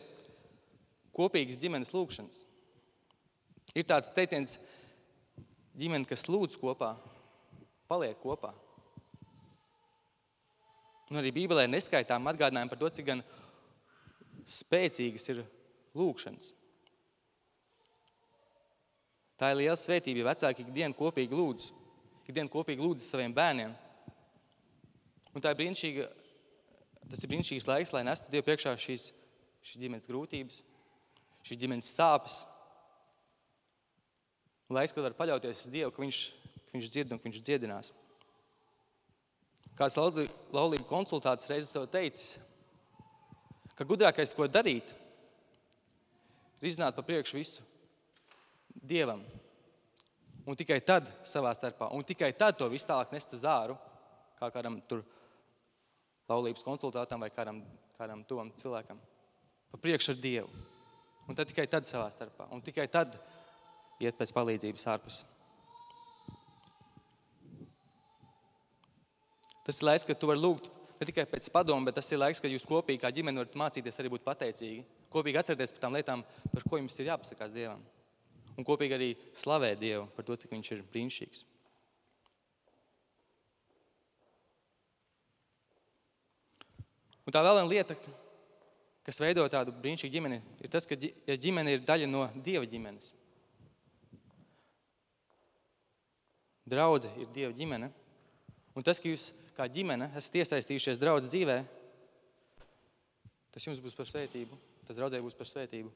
kopīgas 1.16 1.60
ģimenes 1.60 1.92
lūgšanas. 1.94 2.42
Ir 3.76 3.86
tāds 3.88 4.12
teiciens, 4.12 4.58
ģimene, 5.80 6.08
kas 6.08 6.26
lūdz 6.28 6.58
kopā, 6.60 6.94
paliek 7.90 8.18
kopā. 8.20 8.52
Un 11.10 11.18
arī 11.18 11.32
Bībelē 11.34 11.66
neskaitām 11.66 12.28
atgādinājumi 12.30 12.70
par 12.70 12.78
to, 12.78 12.90
cik 12.94 13.10
spēcīgas 14.46 15.26
ir 15.32 15.42
lūgšanas. 15.98 16.52
Tā 19.40 19.50
ir 19.50 19.62
liela 19.62 19.76
svētība, 19.80 20.20
ja 20.20 20.28
vecāki 20.28 20.66
ikdienu 20.66 20.96
kopīgi 20.98 21.36
lūdz, 21.36 21.70
ikdienu 22.28 22.52
kopīgi 22.52 22.84
lūdz 22.84 23.06
saviem 23.08 23.32
bērniem. 23.34 23.72
Un 25.32 25.42
tā 25.42 25.54
ir 25.54 25.58
brīnišķīga, 25.62 26.06
tas 27.08 27.24
ir 27.24 27.30
brīnišķīgs 27.32 27.68
laiks, 27.70 27.92
lai 27.96 28.04
nestu 28.04 28.30
Dievu 28.30 28.46
priekšā 28.50 28.74
šīs, 28.84 29.06
šīs 29.64 29.80
ģimenes 29.80 30.10
grūtības, 30.10 30.60
šīs 31.48 31.60
ģimenes 31.62 31.88
sāpes. 31.96 32.42
Laiks, 34.70 34.94
kad 34.94 35.02
var 35.02 35.16
paļauties 35.18 35.64
uz 35.66 35.72
Dievu, 35.72 35.90
ka 35.90 36.02
viņš, 36.02 36.20
ka 36.68 36.76
viņš 36.76 36.90
dzird 36.94 37.12
un 37.12 37.18
ka 37.18 37.26
viņš 37.26 37.42
dziedinās. 37.42 37.90
Kāds 39.78 39.96
laulību 39.98 40.86
konsultāts 40.86 41.48
reizes 41.50 41.72
tev 41.74 41.88
teicis, 41.90 42.36
ka 43.74 43.86
gudrākais, 43.88 44.34
ko 44.36 44.46
darīt, 44.46 44.92
ir 46.60 46.68
izzināt 46.70 46.94
pa 46.94 47.02
priekšu 47.06 47.38
visu 47.40 47.66
Dievam. 48.70 49.24
Un 50.46 50.56
tikai 50.56 50.78
tad 50.86 51.08
savā 51.26 51.50
starpā, 51.56 51.90
un 51.96 52.06
tikai 52.06 52.30
tad 52.38 52.58
to 52.60 52.68
visu 52.70 52.86
tālāk 52.88 53.10
nest 53.14 53.34
uz 53.34 53.42
āru, 53.48 53.74
kā 54.38 54.52
kādam 54.54 54.78
tur 54.88 55.02
laulības 56.30 56.64
konsultātam 56.64 57.24
vai 57.24 57.32
kādam, 57.34 57.64
kādam 57.98 58.22
tuvam 58.28 58.54
cilvēkam. 58.60 59.00
Pa 59.70 59.82
priekšu 59.82 60.14
ar 60.14 60.22
Dievu. 60.22 60.64
Un 61.26 61.36
tad 61.38 61.50
tikai 61.50 61.66
tad 61.70 61.86
savā 61.86 62.08
starpā, 62.14 62.48
un 62.54 62.62
tikai 62.64 62.86
tad 62.90 63.18
iet 64.00 64.18
pēc 64.18 64.32
palīdzības 64.36 64.88
ārpus. 64.94 65.20
Tas 69.66 69.78
ir 69.78 69.86
laiks, 69.86 70.06
kad 70.08 70.18
tu 70.18 70.28
vari 70.30 70.40
lūgt 70.40 70.66
ne 71.00 71.06
tikai 71.08 71.28
pēc 71.28 71.46
padomu, 71.52 71.86
bet 71.86 71.96
tas 72.00 72.08
ir 72.12 72.20
laiks, 72.20 72.40
kad 72.42 72.52
jūs 72.52 72.66
kopīgi 72.68 73.00
kā 73.04 73.12
ģimene 73.14 73.44
varat 73.44 73.56
mācīties 73.60 74.00
arī 74.02 74.10
būt 74.16 74.26
pateicīgi. 74.26 74.82
Kopīgi 75.12 75.40
atcerieties 75.40 75.76
par 75.76 75.86
tām 75.86 75.96
lietām, 75.96 76.26
par 76.50 76.66
ko 76.66 76.80
jums 76.80 76.98
ir 76.98 77.12
jāpasakās 77.12 77.54
Dievam 77.54 77.84
un 78.60 78.66
kopīgi 78.66 78.96
arī 78.96 79.10
slavēt 79.36 79.80
Dievu 79.80 80.08
par 80.16 80.26
to, 80.26 80.36
cik 80.36 80.52
Viņš 80.52 80.72
ir 80.74 80.82
brīnišķīgs. 80.92 81.44
Un 87.28 87.34
tā 87.36 87.42
vēl 87.46 87.60
viena 87.60 87.70
lieta, 87.70 87.96
kas 89.06 89.20
veido 89.22 89.46
tādu 89.52 89.74
brīnišķīgu 89.76 90.14
ģimeni, 90.16 90.40
ir 90.64 90.72
tas, 90.72 90.88
ka 90.88 90.98
ja 90.98 91.36
ģimene 91.38 91.76
ir 91.76 91.84
daļa 91.86 92.08
no 92.10 92.26
Dieva 92.42 92.66
ģimenes. 92.68 93.12
Draudzene 96.70 97.24
ir 97.24 97.30
Dieva 97.34 97.52
ģimene. 97.56 97.90
Un 98.78 98.86
tas, 98.86 99.00
ka 99.02 99.10
jūs 99.10 99.30
kā 99.56 99.66
ģimene 99.68 100.10
esat 100.16 100.38
iesaistījušies 100.40 101.00
draudzes 101.00 101.32
dzīvē, 101.32 101.58
tas 103.50 103.66
jums 103.66 103.82
būs 103.82 103.96
par 103.98 104.08
svētību. 104.08 104.58
Tas 104.86 104.98
draudzē 104.98 105.20
būs 105.22 105.36
par 105.38 105.46
svētību. 105.50 105.90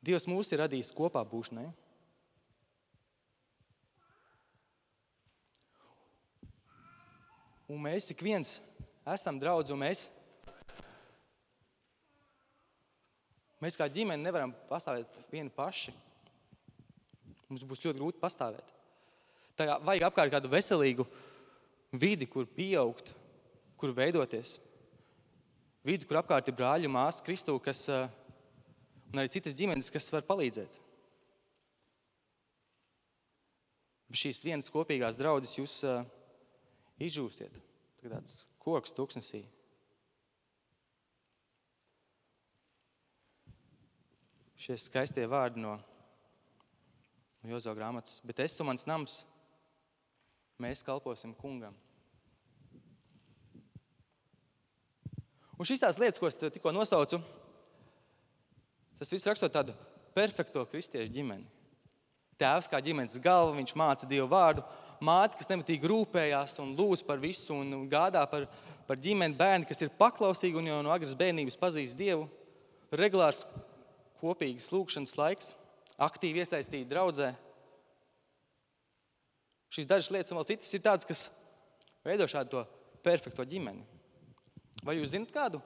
Dievs 0.00 0.24
mūs 0.30 0.48
ir 0.50 0.62
radījis 0.62 0.94
kopā 0.96 1.20
būšanai. 1.28 1.66
Un 7.70 7.78
mēs 7.84 8.08
ik 8.10 8.24
viens 8.26 8.56
esam 9.12 9.38
draugi, 9.38 9.70
un 9.70 9.82
mēs, 9.84 10.08
mēs 13.62 13.78
kā 13.78 13.86
ģimene 13.86 14.24
nevaram 14.24 14.56
pastāvēt 14.70 15.20
vieni 15.30 15.52
paši. 15.54 15.94
Mums 17.50 17.66
būs 17.66 17.82
ļoti 17.82 17.98
grūti 17.98 18.22
pastāvēt. 18.22 18.66
Tā 19.58 19.76
vajag 19.82 20.06
apkārt 20.06 20.32
kādu 20.32 20.50
veselīgu 20.52 21.06
vidi, 21.98 22.28
kur 22.30 22.46
pieaugt, 22.46 23.10
kur 23.80 23.92
veidoties. 23.96 24.54
Vidi, 25.84 26.06
kur 26.06 26.20
apkārt 26.20 26.48
ir 26.48 26.56
brāļi 26.56 26.90
māsas 26.92 27.24
Kristū, 27.26 27.56
kas 27.64 27.82
uh, 27.90 28.06
un 29.10 29.22
arī 29.22 29.32
citas 29.32 29.56
ģimenes, 29.58 29.90
kas 29.92 30.08
var 30.14 30.22
palīdzēt. 30.28 30.78
Bez 34.10 34.22
šīs 34.24 34.44
vienas 34.46 34.70
kopīgās 34.72 35.18
draudzes 35.18 35.56
jūs 35.58 35.76
uh, 35.88 36.04
izžūsiet. 37.02 37.56
Tāds 38.04 38.44
koks 38.62 38.94
tūkstnesī. 38.96 39.42
Šie 44.60 44.76
skaistie 44.76 45.24
vārdi 45.30 45.62
no, 45.62 45.78
no 47.40 47.52
Jozo 47.52 47.74
grāmatas. 47.76 48.20
Bet 48.24 48.40
es 48.44 48.56
un 48.60 48.70
mans 48.70 48.86
nams, 48.88 49.20
mēs 50.60 50.84
kalposim 50.86 51.34
kungam. 51.34 51.76
Un 55.60 55.68
šīs 55.68 55.82
tās 55.82 56.00
lietas, 56.00 56.20
ko 56.20 56.28
es 56.28 56.38
tikko 56.40 56.72
nosaucu, 56.72 57.20
Tas 59.00 59.08
viss 59.08 59.24
raksto 59.24 59.48
tādu 59.48 59.72
perfekto 60.12 60.60
kristiešu 60.68 61.08
ģimeni. 61.14 61.46
Tēvs 62.40 62.66
kā 62.68 62.76
ģimenes 62.84 63.16
galva, 63.24 63.54
viņš 63.56 63.72
māca 63.80 64.08
Dievu 64.08 64.26
vārdu, 64.28 64.64
māte, 65.00 65.38
kas 65.40 65.48
nemitīgi 65.48 65.88
rūpējās 65.88 66.58
un 66.60 66.74
lūdz 66.76 67.04
par 67.08 67.20
visu 67.22 67.56
un 67.56 67.86
gādā 67.88 68.26
par, 68.28 68.44
par 68.84 69.00
ģimeni, 69.00 69.38
bērni, 69.38 69.68
kas 69.68 69.80
ir 69.80 69.92
paklausīgi 69.96 70.60
un 70.60 70.68
jau 70.68 70.82
no 70.84 70.92
agras 70.92 71.16
bērnības 71.16 71.56
pazīst 71.60 71.96
Dievu, 71.96 72.26
regulārs 72.92 73.46
kopīgas 74.20 74.68
lūkšanas 74.74 75.16
laiks, 75.16 75.54
aktīvi 76.00 76.42
iesaistīti 76.42 76.88
draudzē. 76.90 77.30
Šīs 79.70 79.88
dažas 79.90 80.10
lietas 80.10 80.32
un 80.32 80.40
vēl 80.40 80.48
citas 80.48 80.72
ir 80.74 80.82
tādas, 80.82 81.06
kas 81.06 81.26
veido 82.06 82.26
šādu 82.30 82.64
perfekto 83.04 83.44
ģimeni. 83.46 83.84
Vai 84.84 84.96
jūs 84.96 85.12
zinat 85.12 85.32
kādu? 85.34 85.60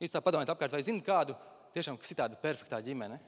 Īstā 0.00 0.22
padomājiet 0.24 0.50
apkārt, 0.54 0.72
vai 0.74 0.82
zinat 0.84 1.04
kādu 1.06 1.36
tiešām 1.74 1.98
kas 2.00 2.10
ir 2.10 2.18
tāda 2.18 2.38
perfektā 2.40 2.80
ģimene. 2.82 3.20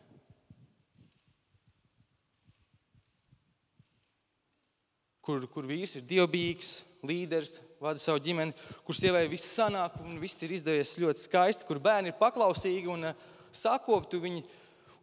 Kur, 5.23 5.45
kur 5.53 5.69
vīrs 5.69 5.95
ir 6.01 6.07
dievbijīgs, 6.09 6.73
līderis, 7.07 7.61
vada 7.83 8.01
savu 8.03 8.19
ģimeni, 8.23 8.57
kur 8.87 8.97
sievai 8.97 9.29
viss 9.31 9.53
sanāk 9.55 10.01
un 10.03 10.19
viss 10.23 10.43
ir 10.43 10.57
izdevies 10.57 10.97
ļoti 10.99 11.23
skaisti, 11.23 11.67
kur 11.69 11.79
bērni 11.83 12.11
ir 12.11 12.19
paklausīgi 12.19 12.91
un 12.91 13.13
uh, 13.13 13.29
sakopti. 13.55 14.19
Viņi, 14.23 14.43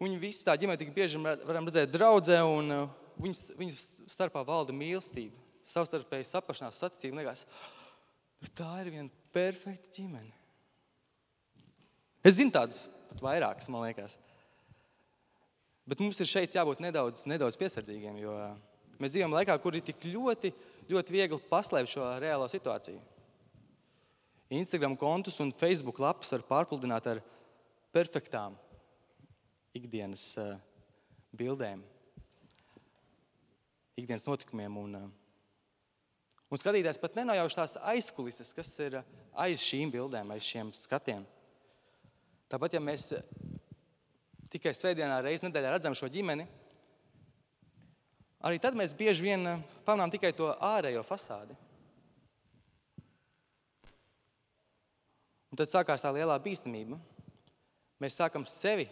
viņi 0.00 0.20
visi 0.22 0.46
tā 0.46 0.56
ģimene 0.58 0.80
tik 0.80 0.94
bieži 0.96 1.20
varam 1.20 1.68
redzēt 1.68 1.92
draudzē, 1.92 2.40
un 2.46 2.74
uh, 2.74 2.94
viņas, 3.20 3.42
viņas 3.58 3.84
starpā 4.14 4.42
valda 4.46 4.74
mīlestība, 4.76 5.36
savstarpēji 5.70 6.30
saprašanās, 6.30 6.80
saticība. 6.80 7.36
Tā 8.56 8.70
ir 8.80 8.90
viena 8.94 9.24
perfekta 9.34 9.92
ģimene. 9.98 10.32
Es 12.24 12.36
zinu 12.36 12.52
tādas 12.52 12.86
pat 13.10 13.22
vairākas, 13.24 13.68
man 13.72 13.84
liekas. 13.86 14.16
Bet 15.88 16.00
mums 16.00 16.20
ir 16.22 16.28
šeit 16.28 16.56
jābūt 16.56 16.82
nedaudz, 16.84 17.24
nedaudz 17.28 17.56
piesardzīgiem, 17.60 18.18
jo 18.20 18.34
Mēs 19.00 19.14
dzīvojam 19.14 19.32
laikā, 19.32 19.56
kur 19.62 19.76
ir 19.76 19.84
tik 19.84 20.02
ļoti, 20.12 20.50
ļoti 20.90 21.14
viegli 21.14 21.40
paslēpt 21.48 21.88
šo 21.94 22.04
reālo 22.20 22.44
situāciju. 22.52 23.00
Instagram 24.60 24.96
kontus 25.00 25.38
un 25.40 25.54
Facebook 25.56 26.02
lapas 26.02 26.34
var 26.34 26.44
pārpludināt 26.48 27.06
ar 27.08 27.22
perfektām 27.94 28.58
ikdienas 29.76 30.24
uh, 30.40 30.54
bildēm, 31.36 31.82
ikdienas 34.00 34.26
notikumiem. 34.26 34.78
Un, 34.80 34.96
uh, 34.98 36.06
un 36.50 36.60
skatītājs 36.60 36.98
pat 37.02 37.18
nenojauš 37.20 37.58
tās 37.58 37.76
aizkulises, 37.92 38.54
kas 38.56 38.72
ir 38.82 39.00
aiz 39.32 39.62
šīm 39.62 39.92
bildēm, 39.94 40.32
aiz 40.34 40.46
šiem 40.46 40.72
skatiem. 40.76 41.26
Tāpat, 42.50 42.74
ja 42.74 42.82
mēs 42.82 43.12
tikai 44.50 44.74
svētdienā 44.74 45.20
reizē 45.22 45.46
nedēļā 45.46 45.76
redzam 45.76 45.94
šo 45.94 46.10
ģimeni, 46.10 46.48
arī 48.42 48.58
tad 48.62 48.74
mēs 48.78 48.96
bieži 48.98 49.28
vien 49.28 49.46
pamanām 49.86 50.10
tikai 50.10 50.32
to 50.34 50.50
ārējo 50.50 51.04
fasādi. 51.06 51.54
Un 55.50 55.58
tad 55.58 55.70
sākās 55.70 56.02
tā 56.02 56.10
lielā 56.14 56.36
bīstamība. 56.42 56.98
Mēs 58.00 58.16
sākam 58.18 58.46
sevi 58.48 58.86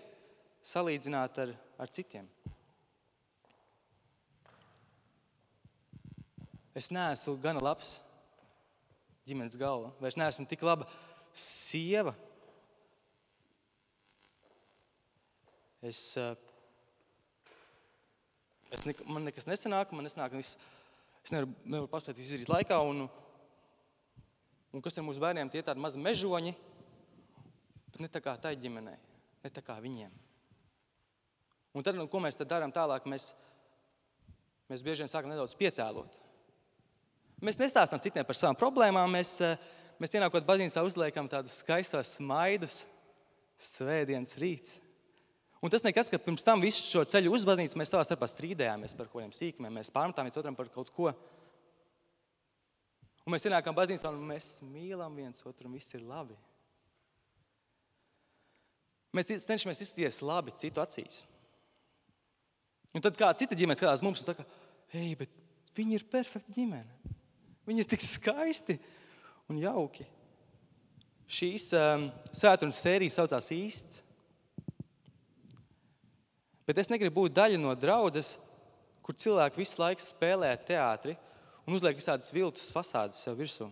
salīdzināt 0.65 1.39
ar, 1.45 1.55
ar 1.79 1.93
citiem. 1.93 2.29
Es 6.79 6.93
neesmu 6.95 7.35
gana 7.43 7.63
labs 7.63 7.97
ģimenes 9.27 9.59
galva, 9.61 9.91
vai 9.99 10.13
es 10.13 10.17
neesmu 10.19 10.47
tik 10.49 10.63
laba 10.63 10.87
sieva. 11.35 12.15
Es, 15.83 16.17
eh, 16.19 16.35
es 18.75 18.87
ne, 18.87 18.95
man 19.07 19.27
nekas 19.29 19.47
nesanāk, 19.47 19.93
man 19.95 20.07
nesanāk, 20.07 20.35
es, 20.41 20.57
es 21.23 21.35
nevaru, 21.35 21.53
nevaru 21.65 21.91
paspēt 21.93 22.19
visu 22.19 22.35
izdarīt 22.35 22.55
laikā. 22.55 22.79
Un, 22.91 23.05
un 24.75 24.85
kas 24.85 24.99
ir 24.99 25.07
mūsu 25.07 25.23
bērniem? 25.23 25.51
Tie 25.51 25.63
ir 25.63 25.69
tādi 25.69 25.83
mazi 25.83 26.03
mežoņi, 26.03 26.55
bet 27.93 28.01
ne 28.03 28.11
tā 28.11 28.23
kā 28.25 28.35
tai 28.43 28.57
ģimenei, 28.59 28.99
ne 29.45 29.55
tā 29.55 29.67
kā 29.67 29.79
viņiem. 29.83 30.28
Un 31.77 31.85
tad, 31.85 31.99
nu, 31.99 32.09
ko 32.11 32.21
mēs 32.23 32.39
tad 32.39 32.49
darām 32.51 32.73
tālāk? 32.75 33.05
Mēs, 33.11 33.31
mēs 34.71 34.85
bieži 34.85 35.05
vien 35.05 35.13
sākam 35.13 35.33
nedaudz 35.33 35.55
pietēlot. 35.59 36.19
Mēs 37.45 37.61
nestāstām 37.61 38.01
citiem 38.03 38.27
par 38.27 38.39
savām 38.39 38.57
problēmām. 38.59 39.13
Mēs, 39.15 39.37
eh, 39.45 39.61
mēs 40.01 40.15
ienākot 40.17 40.47
baznīcā, 40.47 40.83
uzliekam 40.83 41.29
tādus 41.31 41.61
skaistus 41.63 42.17
smaidus, 42.17 42.83
svētdienas 43.59 44.35
rīts. 44.41 44.79
Un 45.63 45.71
tas 45.71 45.83
nekas, 45.83 46.11
ka 46.11 46.21
pirms 46.23 46.45
tam 46.47 46.61
visu 46.63 46.85
šo 46.87 47.03
ceļu 47.03 47.33
uz 47.35 47.45
baznīcu 47.47 47.79
mēs 47.81 47.91
savā 47.91 48.05
starpā 48.07 48.29
strīdējāmies 48.31 48.95
par 48.95 49.09
kaut 49.09 49.19
kādiem 49.19 49.35
sīkumiem, 49.35 49.75
mēs 49.81 49.91
pārmetām 49.91 50.29
viens 50.29 50.39
otram 50.39 50.55
par 50.55 50.71
kaut 50.71 50.93
ko. 50.95 51.11
Un 53.27 53.35
mēs 53.35 53.45
ienākam 53.45 53.75
baznīcā 53.75 54.09
un 54.09 54.23
mēs 54.31 54.63
mīlam 54.63 55.19
viens 55.19 55.43
otru, 55.45 55.67
un 55.67 55.75
viss 55.75 55.95
ir 55.99 56.07
labi. 56.07 56.37
Mēs 59.13 59.33
cenšamies 59.45 59.83
izskatīties 59.83 60.23
labi 60.23 60.55
citu 60.63 60.83
acīs. 60.83 61.25
Un 62.99 63.05
tad 63.05 63.15
kāda 63.15 63.39
cita 63.39 63.55
ģimene 63.55 63.79
skatās 63.79 64.03
mums 64.03 64.19
un 64.25 64.27
saka, 64.27 64.43
hei, 64.91 65.13
bet 65.15 65.31
viņi 65.79 66.01
ir 66.01 66.05
perfekti 66.11 66.57
ģimene. 66.57 67.15
Viņi 67.69 67.85
ir 67.85 67.87
tik 67.87 68.03
skaisti 68.03 68.75
un 69.47 69.61
jauki. 69.63 70.03
Šīs 71.31 71.69
um, 71.79 72.09
svētdienas 72.35 72.81
sērijas 72.83 73.21
saucās 73.21 73.53
īsts. 73.55 74.03
Bet 76.67 76.83
es 76.83 76.91
negribu 76.91 77.23
būt 77.23 77.37
daļa 77.39 77.63
no 77.63 77.77
draudzes, 77.79 78.35
kur 79.07 79.15
cilvēki 79.15 79.63
visu 79.63 79.79
laiku 79.79 80.03
spēlē 80.03 80.51
teātri 80.67 81.15
un 81.69 81.79
uzliek 81.79 81.97
visādas 82.01 82.35
viltus 82.35 82.67
fasādes 82.75 83.23
sev 83.23 83.39
virsū. 83.39 83.71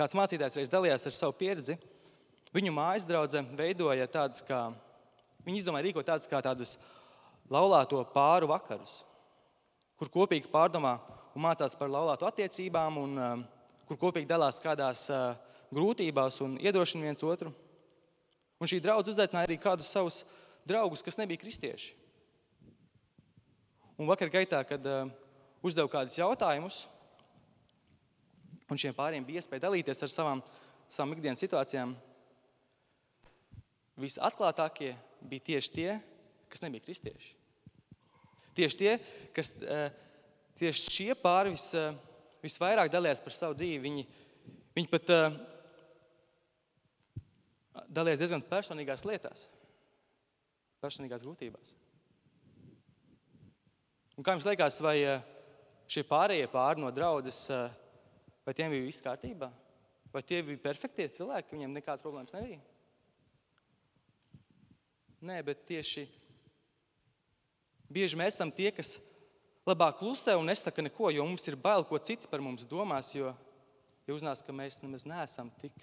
Kāds 0.00 0.16
mācītājs 0.16 0.56
reiz 0.56 0.72
dalījās 0.72 1.04
ar 1.10 1.14
savu 1.14 1.36
pieredzi. 1.36 1.76
Viņu 2.56 2.72
mājas 2.72 3.04
draudzene 3.04 3.58
veidoja 3.58 4.08
tādas 4.08 4.40
kā 4.48 4.70
Viņi 5.46 5.62
izdomāja 5.62 5.86
rīkot 5.88 6.06
tādus 6.08 6.30
kā 6.30 6.40
tādus 6.44 6.76
laulāto 7.52 8.00
pāru 8.14 8.48
vakarus, 8.50 9.02
kur 9.98 10.10
kopīgi 10.12 10.50
pārdomā 10.52 10.96
un 11.34 11.44
mācās 11.44 11.76
par 11.78 11.90
laulāto 11.92 12.26
attiecībām, 12.28 12.98
un 12.98 13.22
um, 13.22 13.44
kur 13.88 14.00
kopīgi 14.00 14.28
dalās 14.28 14.60
kādās 14.62 15.06
uh, 15.12 15.32
grūtībās 15.74 16.40
un 16.44 16.58
iedrošina 16.60 17.08
viens 17.08 17.24
otru. 17.24 17.52
Un 18.58 18.70
šī 18.70 18.80
draudzene 18.82 19.14
uzaicināja 19.14 19.48
arī 19.48 19.58
kādus 19.62 19.90
savus 19.92 20.24
draugus, 20.66 21.04
kas 21.06 21.18
nebija 21.20 21.40
kristieši. 21.40 21.94
Un 23.98 24.06
vakar 24.10 24.30
gaitā, 24.30 24.60
kad 24.66 24.84
uh, 24.86 25.10
uzdevu 25.62 25.90
kādus 25.92 26.18
jautājumus, 26.18 26.84
un 28.68 28.78
šiem 28.78 28.94
pāriem 28.94 29.24
bija 29.26 29.40
iespēja 29.40 29.66
dalīties 29.66 30.04
ar 30.04 30.12
savām, 30.12 30.42
savām 30.90 31.14
ikdienas 31.16 31.42
situācijām, 31.42 31.94
visatklātākie 33.98 34.92
bija 35.20 35.46
tieši 35.52 35.72
tie, 35.74 35.90
kas 36.48 36.62
nebija 36.64 36.84
kristieši. 36.84 37.34
Tieši 38.58 38.78
tie, 38.78 38.94
kas 39.34 39.52
eh, 39.62 39.92
tieši 40.58 40.94
šie 40.94 41.12
pāri 41.18 41.54
vis, 41.54 41.68
eh, 41.78 41.94
visvairāk 42.42 42.90
dalījās 42.90 43.22
par 43.22 43.34
savu 43.36 43.54
dzīvi. 43.58 43.78
Viņi, 43.84 44.06
viņi 44.74 44.90
pat 44.90 45.12
eh, 45.14 45.36
dalījās 47.86 48.24
diezgan 48.24 48.42
personīgās 48.48 49.06
lietās, 49.06 49.46
personīgās 50.82 51.26
grūtībās. 51.26 51.76
Un 54.18 54.26
kā 54.26 54.34
jums 54.34 54.48
liekas, 54.48 54.80
vai 54.82 54.96
šie 55.86 56.02
pārējie 56.02 56.48
pāri 56.50 56.82
no 56.82 56.90
draudzes, 56.90 57.44
vai 58.42 58.54
tiem 58.58 58.74
bija 58.74 58.88
viss 58.88 59.04
kārtībā? 59.04 59.52
Vai 60.10 60.24
tie 60.26 60.40
bija 60.42 60.58
perfektie 60.64 61.06
cilvēki, 61.14 61.54
viņiem 61.54 61.78
nekādas 61.78 62.02
problēmas 62.02 62.34
nebija? 62.34 62.58
Nē, 65.18 65.40
bet 65.42 65.64
tieši 65.66 66.04
bieži 67.90 68.18
mēs 68.18 68.36
esam 68.36 68.52
tie, 68.54 68.70
kas 68.70 68.98
labāk 69.66 69.98
klusē 69.98 70.36
un 70.38 70.46
nesaka 70.46 70.84
neko, 70.84 71.10
jo 71.10 71.24
mums 71.26 71.46
ir 71.50 71.56
bail, 71.58 71.82
ko 71.88 71.98
citi 71.98 72.30
par 72.30 72.42
mums 72.44 72.66
domās. 72.68 73.10
Jo, 73.16 73.32
jo 74.06 74.18
uznās, 74.18 74.44
ka 74.44 74.54
mēs 74.54 74.78
nemaz 74.84 75.06
neesam 75.08 75.50
tik 75.58 75.74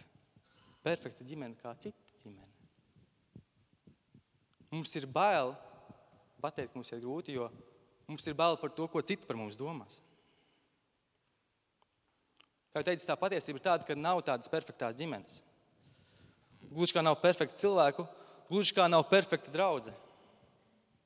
perfekta 0.85 1.27
ģimene 1.27 1.59
kā 1.59 1.75
cita 1.81 2.19
ģimene. 2.23 2.51
Mums 4.71 4.95
ir 4.95 5.05
bail 5.07 5.53
pateikt, 6.41 6.71
ka 6.71 6.79
mums 6.79 6.91
ir 6.93 7.03
grūti, 7.03 7.35
jo 7.35 7.49
mums 8.07 8.25
ir 8.27 8.37
bail 8.37 8.57
par 8.61 8.71
to, 8.75 8.87
ko 8.87 9.03
citi 9.03 9.27
par 9.27 9.37
mums 9.39 9.59
domās. 9.59 9.99
Kā 12.71 12.81
jau 12.81 12.87
teicu, 12.89 13.05
tā 13.07 13.15
patiesība 13.19 13.59
ir 13.59 13.63
tāda, 13.67 13.87
ka 13.87 13.95
nav 13.95 14.19
tādas 14.27 14.51
perfektas 14.51 14.97
ģimenes. 14.99 15.39
Gluži 16.71 16.95
kā 16.95 17.03
nav 17.03 17.15
perfekta 17.21 17.61
cilvēku, 17.61 18.03
gluži 18.49 18.75
kā 18.77 18.87
nav 18.89 19.05
perfekta 19.09 19.51
draudzene. 19.53 19.97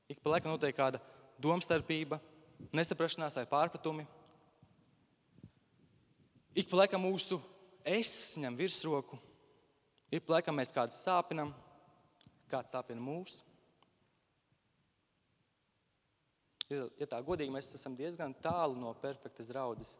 Ik 0.09 0.21
pa 0.23 0.33
laikam 0.33 0.55
notiek 0.55 0.73
kāda 0.75 1.01
domstarpība, 1.41 2.17
nesaprašanās 2.75 3.37
vai 3.37 3.45
pārpratumi. 3.49 4.07
Ik 6.57 6.69
pa 6.69 6.81
laikam 6.81 7.05
mūsu 7.05 7.37
es 7.85 8.11
ņem 8.41 8.57
virsroku, 8.57 9.19
ik 10.11 10.25
pa 10.25 10.39
laikam 10.39 10.57
mēs 10.57 10.73
kādu 10.73 10.95
sāpinam, 10.97 11.53
kāds 12.49 12.73
sāpina 12.73 13.01
mūs. 13.03 13.43
Ja 16.69 17.07
tā 17.09 17.17
godīgi, 17.25 17.53
mēs 17.53 17.71
esam 17.73 17.95
diezgan 17.97 18.35
tālu 18.43 18.75
no 18.77 18.91
perfektas 19.01 19.47
draudzes. 19.49 19.95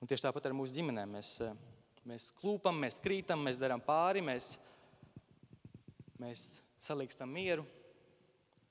Un 0.00 0.08
tieši 0.08 0.24
tāpat 0.24 0.48
ar 0.48 0.54
mūsu 0.56 0.72
ģimenēm. 0.78 1.10
Mēs, 1.12 1.34
Mēs 2.08 2.30
klūpam, 2.40 2.78
mēs 2.80 2.96
krītam, 3.04 3.42
mēs 3.44 3.58
darām 3.60 3.82
pāri, 3.84 4.22
mēs, 4.24 4.54
mēs 6.20 6.44
salīkstam 6.80 7.28
mieru. 7.28 7.66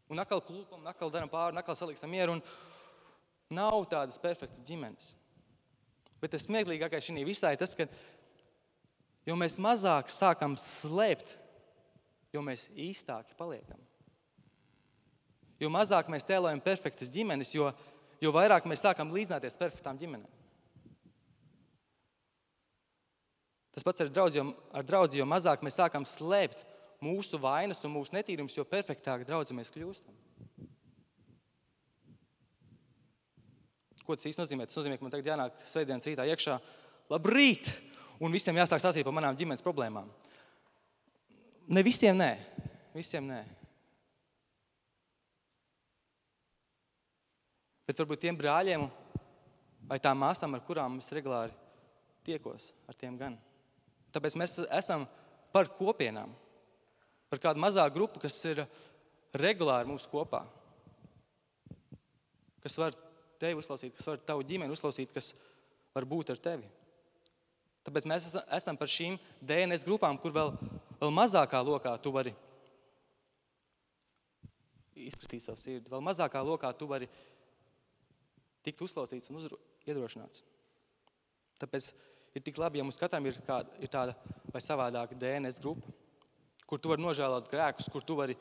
Un 0.10 0.22
atkal 0.22 0.42
klūpam, 0.42 0.88
atkal 0.90 1.12
darām 1.14 1.30
pāri, 1.30 1.54
un 1.54 1.62
atkal 1.62 1.78
salīkstam 1.78 2.10
mieru. 2.10 2.40
Nav 3.54 3.84
tādas 3.90 4.18
perfektas 4.22 4.66
ģimenes. 4.66 5.12
Bet 6.20 6.34
tas 6.34 6.48
smieklīgākais 6.50 7.06
šajā 7.06 7.28
visā 7.28 7.54
ir 7.54 7.62
tas, 7.62 7.76
ka 7.78 7.86
jo 9.30 9.38
mēs 9.40 9.60
mazāk 9.62 10.10
sākam 10.12 10.58
slēpt, 10.60 11.36
jo 12.34 12.42
mēs 12.46 12.68
īstāki 12.74 13.38
paliekam. 13.38 13.80
Jo 15.60 15.70
mazāk 15.74 16.10
mēs 16.12 16.26
tēlojam 16.28 16.62
perfektas 16.64 17.12
ģimenes, 17.12 17.54
jo, 17.56 17.70
jo 18.24 18.34
vairāk 18.36 18.68
mēs 18.70 18.84
sākam 18.86 19.14
līdzināties 19.14 19.60
perfektām 19.60 20.00
ģimenēm. 20.00 20.39
Tas 23.76 23.86
pats 23.86 24.04
ar 24.04 24.10
draugu, 24.12 24.36
jo, 24.36 24.46
ar 24.76 24.86
draudz, 24.86 25.16
jo 25.18 25.28
mazāk 25.30 25.62
mēs 25.66 25.78
sākam 25.78 26.08
slēpt 26.08 26.66
mūsu 27.06 27.40
vainas 27.42 27.84
un 27.86 27.94
mūsu 27.94 28.16
netīrumus, 28.18 28.58
jo 28.58 28.66
perfektāk 28.68 29.26
draudzē 29.28 29.56
mēs 29.56 29.72
kļūstam. 29.74 30.16
Ko 34.04 34.18
tas 34.18 34.26
īstenībā 34.26 34.48
nozīmē? 34.48 34.66
Tas 34.66 34.80
nozīmē, 34.80 34.98
ka 34.98 35.06
man 35.06 35.14
tagad 35.14 35.30
jānāk 35.30 35.62
svētdienas 35.70 36.10
rītā 36.10 36.26
iekšā, 36.32 36.58
labrīt! 37.14 37.70
Un 38.20 38.34
visiem 38.36 38.58
jāsāk 38.60 38.82
stāstīt 38.82 39.06
par 39.08 39.16
manām 39.16 39.38
ģimenes 39.40 39.64
problēmām. 39.64 40.10
Ne 41.72 41.84
visiem, 41.86 42.18
nē. 42.20 42.34
Visiem 42.92 43.30
nē. 43.30 43.44
Bet 47.88 48.02
varbūt 48.02 48.26
tiem 48.26 48.36
brāļiem 48.38 48.84
vai 49.90 50.02
tām 50.04 50.20
māsām, 50.22 50.58
ar 50.58 50.66
kurām 50.66 51.00
es 51.00 51.08
regulāri 51.16 51.56
tiekos, 52.28 52.68
ar 52.90 52.98
tiem 52.98 53.16
gan. 53.18 53.38
Tāpēc 54.14 54.38
mēs 54.40 54.56
esam 54.80 55.06
par 55.54 55.70
kopienām, 55.78 56.32
par 57.30 57.42
kādu 57.44 57.62
mazāku 57.62 57.98
grupu, 57.98 58.22
kas 58.24 58.38
ir 58.50 58.64
regulāri 59.38 59.90
mūsu 59.90 60.10
kopā, 60.10 60.44
kas 62.64 62.78
var 62.82 62.98
tevi 63.40 63.60
uzklausīt, 63.62 63.96
kas 63.96 64.10
var 64.10 64.20
tavu 64.26 64.44
ģimeni 64.48 64.74
uzklausīt, 64.74 65.14
kas 65.14 65.32
var 65.96 66.08
būt 66.10 66.34
ar 66.34 66.42
tevi. 66.42 66.68
Tāpēc 67.86 68.06
mēs 68.10 68.28
esam 68.58 68.78
par 68.78 68.92
šīm 68.92 69.16
DNS 69.46 69.86
grupām, 69.88 70.18
kur 70.22 70.34
vēl, 70.36 70.52
vēl 71.00 71.14
mazākā 71.16 71.62
lokā 71.66 71.96
tu 72.04 72.12
vari 72.14 72.34
izpratīt 75.00 75.46
savu 75.46 75.62
sirdi. 75.62 75.90
Vēl 75.90 76.04
mazākā 76.04 76.42
lokā 76.44 76.72
tu 76.78 76.90
vari 76.90 77.08
tikt 78.66 78.84
uzklausīts 78.84 79.32
un 79.32 79.48
iedrošināts. 79.88 80.44
Tāpēc 81.60 81.90
ir 82.36 82.44
tik 82.46 82.60
labi, 82.62 82.80
ja 82.80 82.86
mums 82.86 83.00
katram 83.00 83.26
ir, 83.30 83.40
kāda, 83.46 83.72
ir 83.82 83.92
tāda 83.92 84.16
vai 84.54 84.62
savādāka 84.64 85.18
DNS 85.20 85.62
grupa, 85.64 85.94
kur 86.70 86.82
tu 86.82 86.92
vari 86.92 87.04
nožēlot 87.04 87.50
grēkus, 87.52 87.90
kur 87.92 88.06
tu 88.06 88.18
vari 88.20 88.38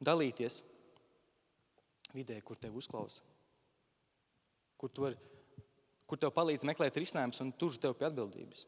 dalīties 0.00 0.60
vidē, 2.14 2.40
kur 2.44 2.58
tevi 2.58 2.78
uzklausa, 2.80 3.22
kur, 4.80 4.92
tu 4.92 5.06
vari, 5.06 5.18
kur 6.06 6.20
tev 6.20 6.34
palīdz 6.36 6.66
meklēt 6.68 6.98
risinājumus 6.98 7.42
un 7.44 7.52
tur 7.58 7.76
tev 7.78 7.96
pie 7.98 8.08
atbildības. 8.10 8.66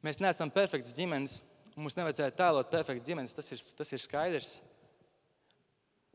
Mēs 0.00 0.20
neesam 0.22 0.48
perfekts 0.52 0.96
ģimenes, 0.96 1.42
Mums 1.80 1.96
nevajadzētu 1.96 2.36
tēlot 2.36 2.70
perfektu 2.72 3.06
ģimenes, 3.06 3.34
tas 3.36 3.46
ir, 3.54 3.60
tas 3.78 3.92
ir 3.94 4.02
skaidrs. 4.02 4.56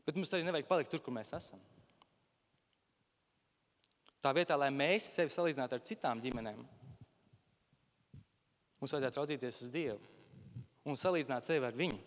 Bet 0.06 0.18
mums 0.18 0.30
arī 0.36 0.44
nevajag 0.46 0.68
palikt 0.68 0.92
tur, 0.92 1.02
kur 1.02 1.14
mēs 1.16 1.32
esam. 1.34 1.62
Tā 4.24 4.32
vietā, 4.34 4.56
lai 4.58 4.72
mēs 4.74 5.10
sevi 5.14 5.32
salīdzinātu 5.32 5.76
ar 5.76 5.84
citām 5.86 6.20
ģimenēm, 6.24 6.60
mums 8.80 8.94
vajadzētu 8.94 9.20
raudzīties 9.20 9.62
uz 9.66 9.72
Dievu 9.72 10.14
un 10.86 10.98
salīdzināt 10.98 11.46
sevi 11.46 11.66
ar 11.66 11.76
viņu. 11.76 11.98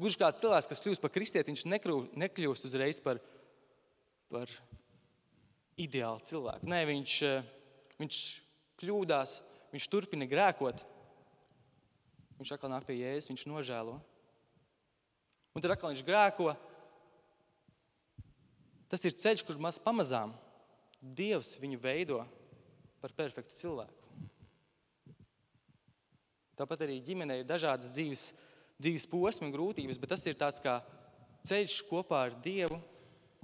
Gluži 0.00 0.18
kā 0.18 0.30
cilvēks, 0.34 0.68
kas 0.70 0.82
kļūst 0.82 1.02
par 1.02 1.12
kristieti, 1.14 1.52
viņš 1.52 1.66
nekļūst 2.18 2.66
uzreiz 2.66 2.98
par, 3.02 3.20
par 4.32 4.50
ideālu 5.78 6.24
cilvēku. 6.26 6.66
Nē, 6.70 6.80
viņš, 6.88 7.18
viņš 8.00 8.18
kļūdās, 8.82 9.36
viņš 9.74 9.86
turpina 9.92 10.26
grēkot, 10.30 10.82
viņš 12.40 12.56
atkal 12.56 12.72
nāk 12.72 12.88
pie 12.88 12.98
jēzus, 12.98 13.30
viņš 13.30 13.46
nožēlo. 13.52 14.00
Un 15.54 15.62
tad 15.62 15.76
atkal 15.76 15.92
viņš 15.92 16.02
grēko. 16.06 16.50
Tas 18.92 19.04
ir 19.04 19.16
ceļš, 19.18 19.44
kur 19.46 19.60
maz 19.60 19.80
pamazām 19.82 20.34
Dievs 21.04 21.58
viņu 21.60 21.78
veido 21.82 22.22
par 23.02 23.12
perfektu 23.12 23.52
cilvēku. 23.58 24.04
Tāpat 26.56 26.84
arī 26.86 27.00
ģimenē 27.04 27.40
ir 27.40 27.48
dažādas 27.48 27.90
dzīves, 27.92 28.28
dzīves 28.78 29.08
posmi 29.10 29.48
un 29.48 29.52
grūtības, 29.52 29.98
bet 30.00 30.14
tas 30.14 30.24
ir 30.24 30.38
tāds 30.38 30.62
kā 30.62 30.78
ceļš 31.44 31.80
kopā 31.90 32.22
ar 32.28 32.36
Dievu, 32.44 32.78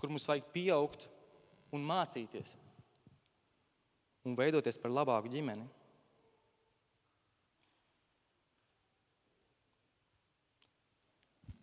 kur 0.01 0.13
mums 0.13 0.25
vajag 0.31 0.47
pieaugt 0.55 1.09
un 1.75 1.85
mācīties 1.85 2.55
un 4.25 4.37
veidoties 4.37 4.79
par 4.81 4.93
labāku 4.93 5.31
ģimeni. 5.33 5.67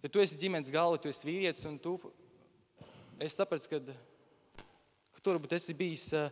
Ja 0.04 0.12
tu 0.14 0.22
esi 0.22 0.38
ģimenes 0.40 0.72
galva, 0.74 1.00
tu 1.02 1.10
esi 1.10 1.26
vīrietis, 1.28 1.66
un 1.70 1.80
tu 1.82 1.98
es 3.24 3.36
sapratu, 3.38 3.70
ka, 3.72 3.80
ka 5.14 5.24
tu 5.24 5.34
varbūt 5.34 5.56
esi 5.58 5.76
bijis 5.78 6.10
uh, 6.18 6.28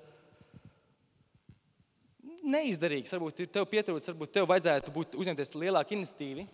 neizdarīgs. 2.46 3.14
Varbūt 3.16 3.46
tev 3.54 3.68
pietrūcis, 3.72 4.12
varbūt 4.14 4.34
tev 4.36 4.48
vajadzētu 4.50 4.94
būt, 4.96 5.18
uzņemties 5.20 5.56
lielāku 5.58 5.98
iniciatīvu 5.98 6.46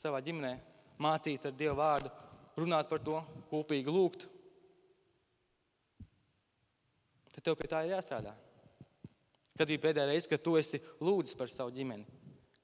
savā 0.00 0.20
ģimenē, 0.24 0.52
mācīt 1.02 1.46
ar 1.46 1.56
Dievu 1.56 1.76
vārdu, 1.80 2.10
runāt 2.60 2.88
par 2.90 3.02
to, 3.04 3.18
kopīgi 3.50 3.92
lūgt. 3.92 4.26
Tad 7.34 7.44
tev 7.46 7.58
pie 7.58 7.68
tā 7.70 7.82
ir 7.84 7.94
jāstrādā. 7.94 8.32
Kad 9.58 9.68
bija 9.68 9.82
pēdējā 9.82 10.06
reize, 10.08 10.30
kad 10.30 10.42
tu 10.42 10.56
esi 10.56 10.80
lūdzis 11.04 11.36
par 11.36 11.50
savu 11.52 11.72
ģimeni? 11.74 12.06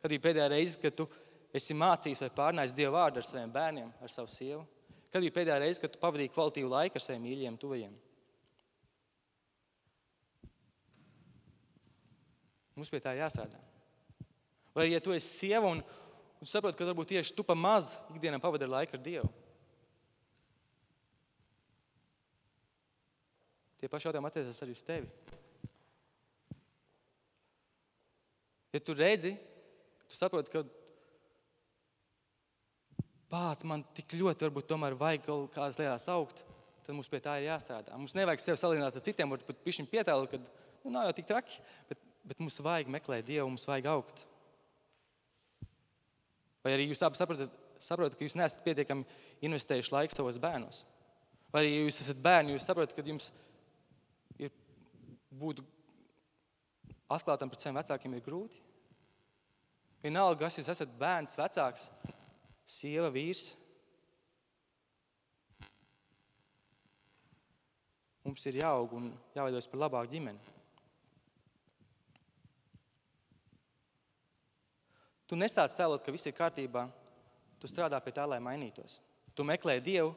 Kad 0.01 0.13
bija 0.13 0.25
pēdējā 0.29 0.49
reize, 0.53 0.79
kad 0.81 0.97
tu 0.97 1.07
esi 1.55 1.77
mācījis 1.77 2.23
vai 2.25 2.31
pārnājis 2.39 2.75
Dieva 2.77 2.95
vārdu 2.97 3.21
ar 3.21 3.29
saviem 3.29 3.53
bērniem, 3.53 3.91
ar 4.01 4.13
savu 4.13 4.31
sievu? 4.33 4.63
Kad 5.17 5.25
bija 5.25 5.33
pēdējā 5.33 5.55
reize, 5.63 5.81
kad 5.81 5.95
tu 5.95 5.97
pavadīji 5.97 6.29
kvalitīvu 6.29 6.69
laiku 6.69 6.99
ar 6.99 7.01
saviem 7.01 7.23
mīļajiem, 7.25 7.55
tuvajiem? 7.57 7.93
Mums 12.77 12.93
pie 12.93 13.01
tā 13.01 13.15
jāstrādā. 13.17 13.57
Vai 14.77 14.91
ja 14.91 15.01
tu 15.01 15.17
esi 15.17 15.31
sieva 15.39 15.71
un, 15.73 15.81
un 15.81 16.51
saproti, 16.53 16.77
ka 16.77 16.91
varbūt 16.91 17.15
tieši 17.15 17.33
tu 17.33 17.47
pa 17.49 17.57
maz 17.57 17.95
ikdienā 18.13 18.37
pavadi 18.45 18.69
laiku 18.69 18.99
ar 18.99 19.05
Dievu? 19.07 19.33
Tie 23.81 23.89
paši 23.89 24.11
jautājumi 24.11 24.29
attiecas 24.29 24.61
arī 24.67 24.77
uz 24.77 24.85
tevi. 24.85 25.09
Ja 28.77 28.85
tu 28.85 29.01
redzi, 29.01 29.33
tu 30.13 30.21
saproti, 30.21 30.53
ka 30.53 30.67
pats 33.33 33.67
man 33.67 33.83
tik 33.97 34.15
ļoti, 34.19 34.47
varbūt 34.47 34.69
tomēr 34.71 34.97
vajag 34.99 35.27
kaut 35.27 35.53
kādas 35.55 35.79
lietas 35.81 36.07
augt, 36.13 36.43
tad 36.87 36.95
mums 36.95 37.11
pie 37.11 37.21
tā 37.23 37.37
ir 37.41 37.49
jāstrādā. 37.49 37.97
Mums 37.99 38.15
nevajag 38.15 38.43
sevi 38.43 38.61
salīdzināt 38.61 38.99
ar 38.99 39.05
citiem, 39.05 39.33
varbūt 39.35 39.63
pišķiņu 39.65 39.91
pietēlu, 39.91 40.29
kad 40.31 40.49
nu, 40.85 40.93
nav 40.95 41.09
jau 41.09 41.17
tik 41.19 41.29
traki, 41.31 41.61
bet, 41.91 42.03
bet 42.31 42.43
mums 42.43 42.59
vajag 42.63 42.91
meklēt 42.95 43.27
Dievu, 43.27 43.49
mums 43.51 43.67
vajag 43.67 43.89
augt. 43.91 44.27
Vai 46.67 46.75
arī 46.75 46.89
jūs 46.91 47.03
abi 47.07 47.19
saprotat, 47.19 47.53
saprotat, 47.83 48.19
ka 48.19 48.27
jūs 48.27 48.37
neesat 48.39 48.63
pietiekami 48.67 49.07
investējuši 49.47 49.95
laiku 49.95 50.19
savos 50.19 50.39
bērnos? 50.43 50.85
Vai 51.55 51.65
arī 51.65 51.75
jūs 51.87 52.01
esat 52.03 52.23
bērni, 52.23 52.55
jūs 52.55 52.67
saprotat, 52.67 52.95
ka 52.95 53.07
jums 53.07 53.31
ir 54.43 54.55
būt 55.31 55.63
atklātam 57.13 57.51
pret 57.51 57.63
saviem 57.63 57.79
vecākiem 57.79 58.17
ir 58.19 58.25
grūti? 58.27 58.63
Vienalga, 60.03 60.45
kas 60.45 60.59
jūs 60.61 60.71
esat 60.75 60.91
bērns, 60.99 61.39
vecāks, 61.39 61.87
sieva, 62.67 63.09
vīrs. 63.15 63.55
Mums 68.27 68.43
ir 68.51 68.59
jāaug 68.59 68.97
un 68.99 69.11
jāveidojas 69.37 69.69
par 69.71 69.85
labāku 69.85 70.11
ģimeni. 70.17 70.55
Tu 75.27 75.39
nesāc 75.39 75.75
tēlot, 75.79 76.03
ka 76.03 76.15
viss 76.15 76.27
ir 76.27 76.35
kārtībā. 76.35 76.87
Tu 77.63 77.71
strādā 77.71 77.99
pie 78.03 78.13
tā, 78.15 78.27
lai 78.29 78.39
mainītos. 78.43 78.99
Tu 79.35 79.47
meklē 79.47 79.79
Dievu, 79.83 80.13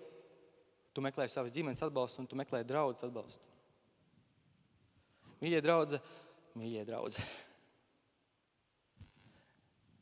tu 0.93 1.01
meklē 1.05 1.27
savas 1.29 1.53
ģimenes 1.53 1.81
atbalstu 1.85 2.21
un 2.23 2.29
tu 2.29 2.37
meklē 2.37 2.63
draugu 2.65 2.97
atbalstu. 3.05 3.45
Mīļie 5.39 5.61
draugi, 5.63 5.99
mīļie 6.59 6.81
draugi. 6.89 7.23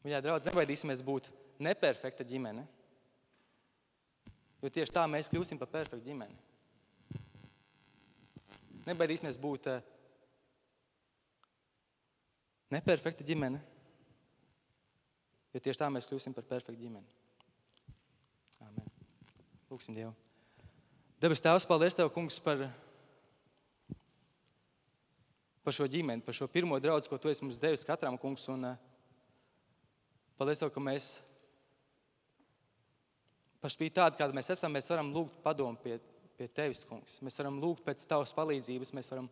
Mīļie 0.05 0.23
draugi, 0.23 0.49
nebaidīsimies 0.49 1.03
būt 1.05 1.29
neperfekta 1.63 2.25
ģimene. 2.27 2.65
Jo 4.61 4.71
tieši 4.73 4.93
tā 4.93 5.03
mēs 5.09 5.29
kļūsim 5.29 5.59
par 5.61 5.69
perfektu 5.69 6.05
ģimeni. 6.07 6.37
Nebaidīsimies 8.87 9.37
būt 9.41 9.67
uh, 9.69 9.81
neperfekta 12.73 13.25
ģimene, 13.27 13.59
jo 15.53 15.61
tieši 15.63 15.81
tā 15.81 15.89
mēs 15.91 16.07
kļūsim 16.09 16.35
par 16.35 16.47
perfektu 16.47 16.79
ģimeni. 16.81 17.05
Amen. 18.63 18.89
Lūksim 19.71 19.95
Dievu. 19.97 20.13
Debes 21.21 21.41
Tēvs, 21.43 21.65
paldies 21.67 21.95
Tev, 21.97 22.11
Kungs, 22.13 22.37
par, 22.43 22.67
par 25.65 25.75
šo 25.75 25.87
ģimeni, 25.89 26.23
par 26.25 26.35
šo 26.37 26.49
pirmo 26.51 26.77
draugu, 26.81 27.09
ko 27.09 27.17
Tu 27.21 27.31
esi 27.31 27.45
mums 27.45 27.61
devis 27.61 27.85
katram, 27.87 28.19
Kungs. 28.21 28.45
Un, 28.53 28.67
uh, 28.71 28.75
paldies 30.37 30.61
Tev, 30.61 30.71
ka 30.73 30.83
mēs 30.83 31.17
Par 33.67 33.73
spīti 33.73 33.97
tādu, 33.97 34.15
kāda 34.15 34.31
mēs 34.31 34.47
esam, 34.53 34.71
mēs 34.71 34.85
varam 34.87 35.09
lūgt 35.11 35.41
padomu 35.43 35.75
pie, 35.83 35.97
pie 36.39 36.45
Tevis, 36.55 36.85
Kungs. 36.87 37.17
Mēs 37.19 37.35
varam 37.41 37.57
lūgt 37.59 37.83
pēc 37.83 38.05
Tavas 38.07 38.31
palīdzības. 38.31 38.93
Mēs 38.95 39.11
varam, 39.11 39.27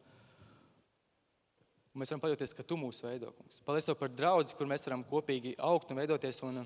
mēs 1.95 2.11
varam 2.11 2.23
paļauties, 2.25 2.55
ka 2.57 2.65
Tu 2.67 2.75
mūs 2.75 2.99
veido, 3.05 3.31
Kungs. 3.37 3.61
Paldies 3.63 3.87
Tev 3.87 3.95
par 4.01 4.11
draugu, 4.11 4.51
kur 4.59 4.67
mēs 4.67 4.83
varam 4.89 5.07
kopīgi 5.07 5.55
augt 5.63 5.95
un 5.95 6.03
veidoties. 6.03 6.43
Un, 6.43 6.65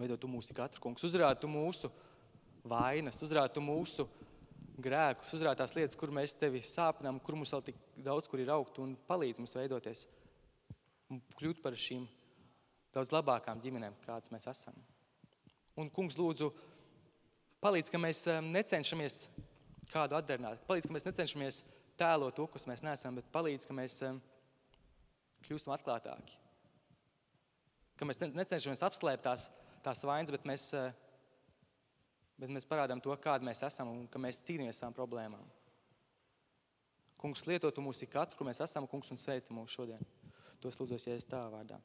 veidot 0.00 0.24
mūsu 0.32 0.56
katru, 0.56 0.80
Kungs. 0.88 1.04
Uzrādi 1.04 1.52
mūsu 1.52 1.92
vainas, 2.64 3.20
uzrādi 3.28 3.68
mūsu 3.68 4.08
grēkus, 4.80 5.36
uzrādi 5.36 5.60
tās 5.60 5.76
lietas, 5.76 6.00
kur 6.00 6.08
mēs 6.08 6.38
Tevi 6.40 6.64
sāpinām, 6.64 7.20
kur 7.20 7.36
mums 7.36 7.52
vēl 7.52 7.68
tik 7.68 7.86
daudz, 8.00 8.32
kur 8.32 8.40
ir 8.40 8.56
augt 8.56 8.80
un 8.80 8.96
palīdz 9.12 9.44
mums 9.44 9.58
veidoties 9.60 10.06
un 11.12 11.20
kļūt 11.36 11.60
par 11.60 11.76
šīm 11.76 12.08
daudz 12.96 13.12
labākām 13.12 13.60
ģimenēm, 13.60 14.06
kādas 14.08 14.32
mēs 14.32 14.48
esam. 14.56 14.86
Un, 15.78 15.90
kungs, 15.94 16.16
lūdzu, 16.18 16.48
palīdz, 17.62 17.90
ka 17.92 18.00
mēs 18.02 18.24
necenšamies 18.42 19.18
kādu 19.92 20.16
atdarināt. 20.18 20.64
Palīdz, 20.66 20.88
ka 20.88 20.96
mēs 20.96 21.06
necenšamies 21.06 21.60
tēlot 21.98 22.34
to, 22.34 22.46
kas 22.50 22.66
mēs 22.70 22.82
neesam, 22.86 23.18
bet 23.18 23.28
palīdz, 23.34 23.66
ka 23.68 23.76
mēs 23.76 24.00
kļūstam 25.46 25.74
atklātāki. 25.76 26.38
Ka 27.98 28.06
mēs 28.06 28.20
necenšamies 28.22 28.82
apslēpt 28.86 29.24
tās, 29.26 29.46
tās 29.86 30.02
vainas, 30.06 30.32
bet 30.34 30.46
mēs, 30.50 30.66
bet 32.38 32.52
mēs 32.54 32.66
parādām 32.70 33.02
to, 33.02 33.14
kāda 33.22 33.46
mēs 33.46 33.62
esam 33.66 33.90
un 33.94 34.02
ka 34.10 34.22
mēs 34.22 34.42
cīnāmies 34.46 34.76
ar 34.76 34.80
savām 34.80 34.98
problēmām. 34.98 35.46
Kungs, 37.18 37.46
lietot 37.50 37.78
mūsu 37.82 38.06
katru, 38.10 38.38
kur 38.38 38.46
mēs 38.46 38.62
esam, 38.62 38.86
kungs, 38.90 39.10
un 39.10 39.18
sveiti 39.18 39.54
mūsu 39.54 39.80
šodien. 39.80 40.02
Tos 40.62 40.78
lūdzos, 40.78 41.06
ja 41.06 41.16
es 41.18 41.26
tā 41.26 41.40
vārdā. 41.50 41.78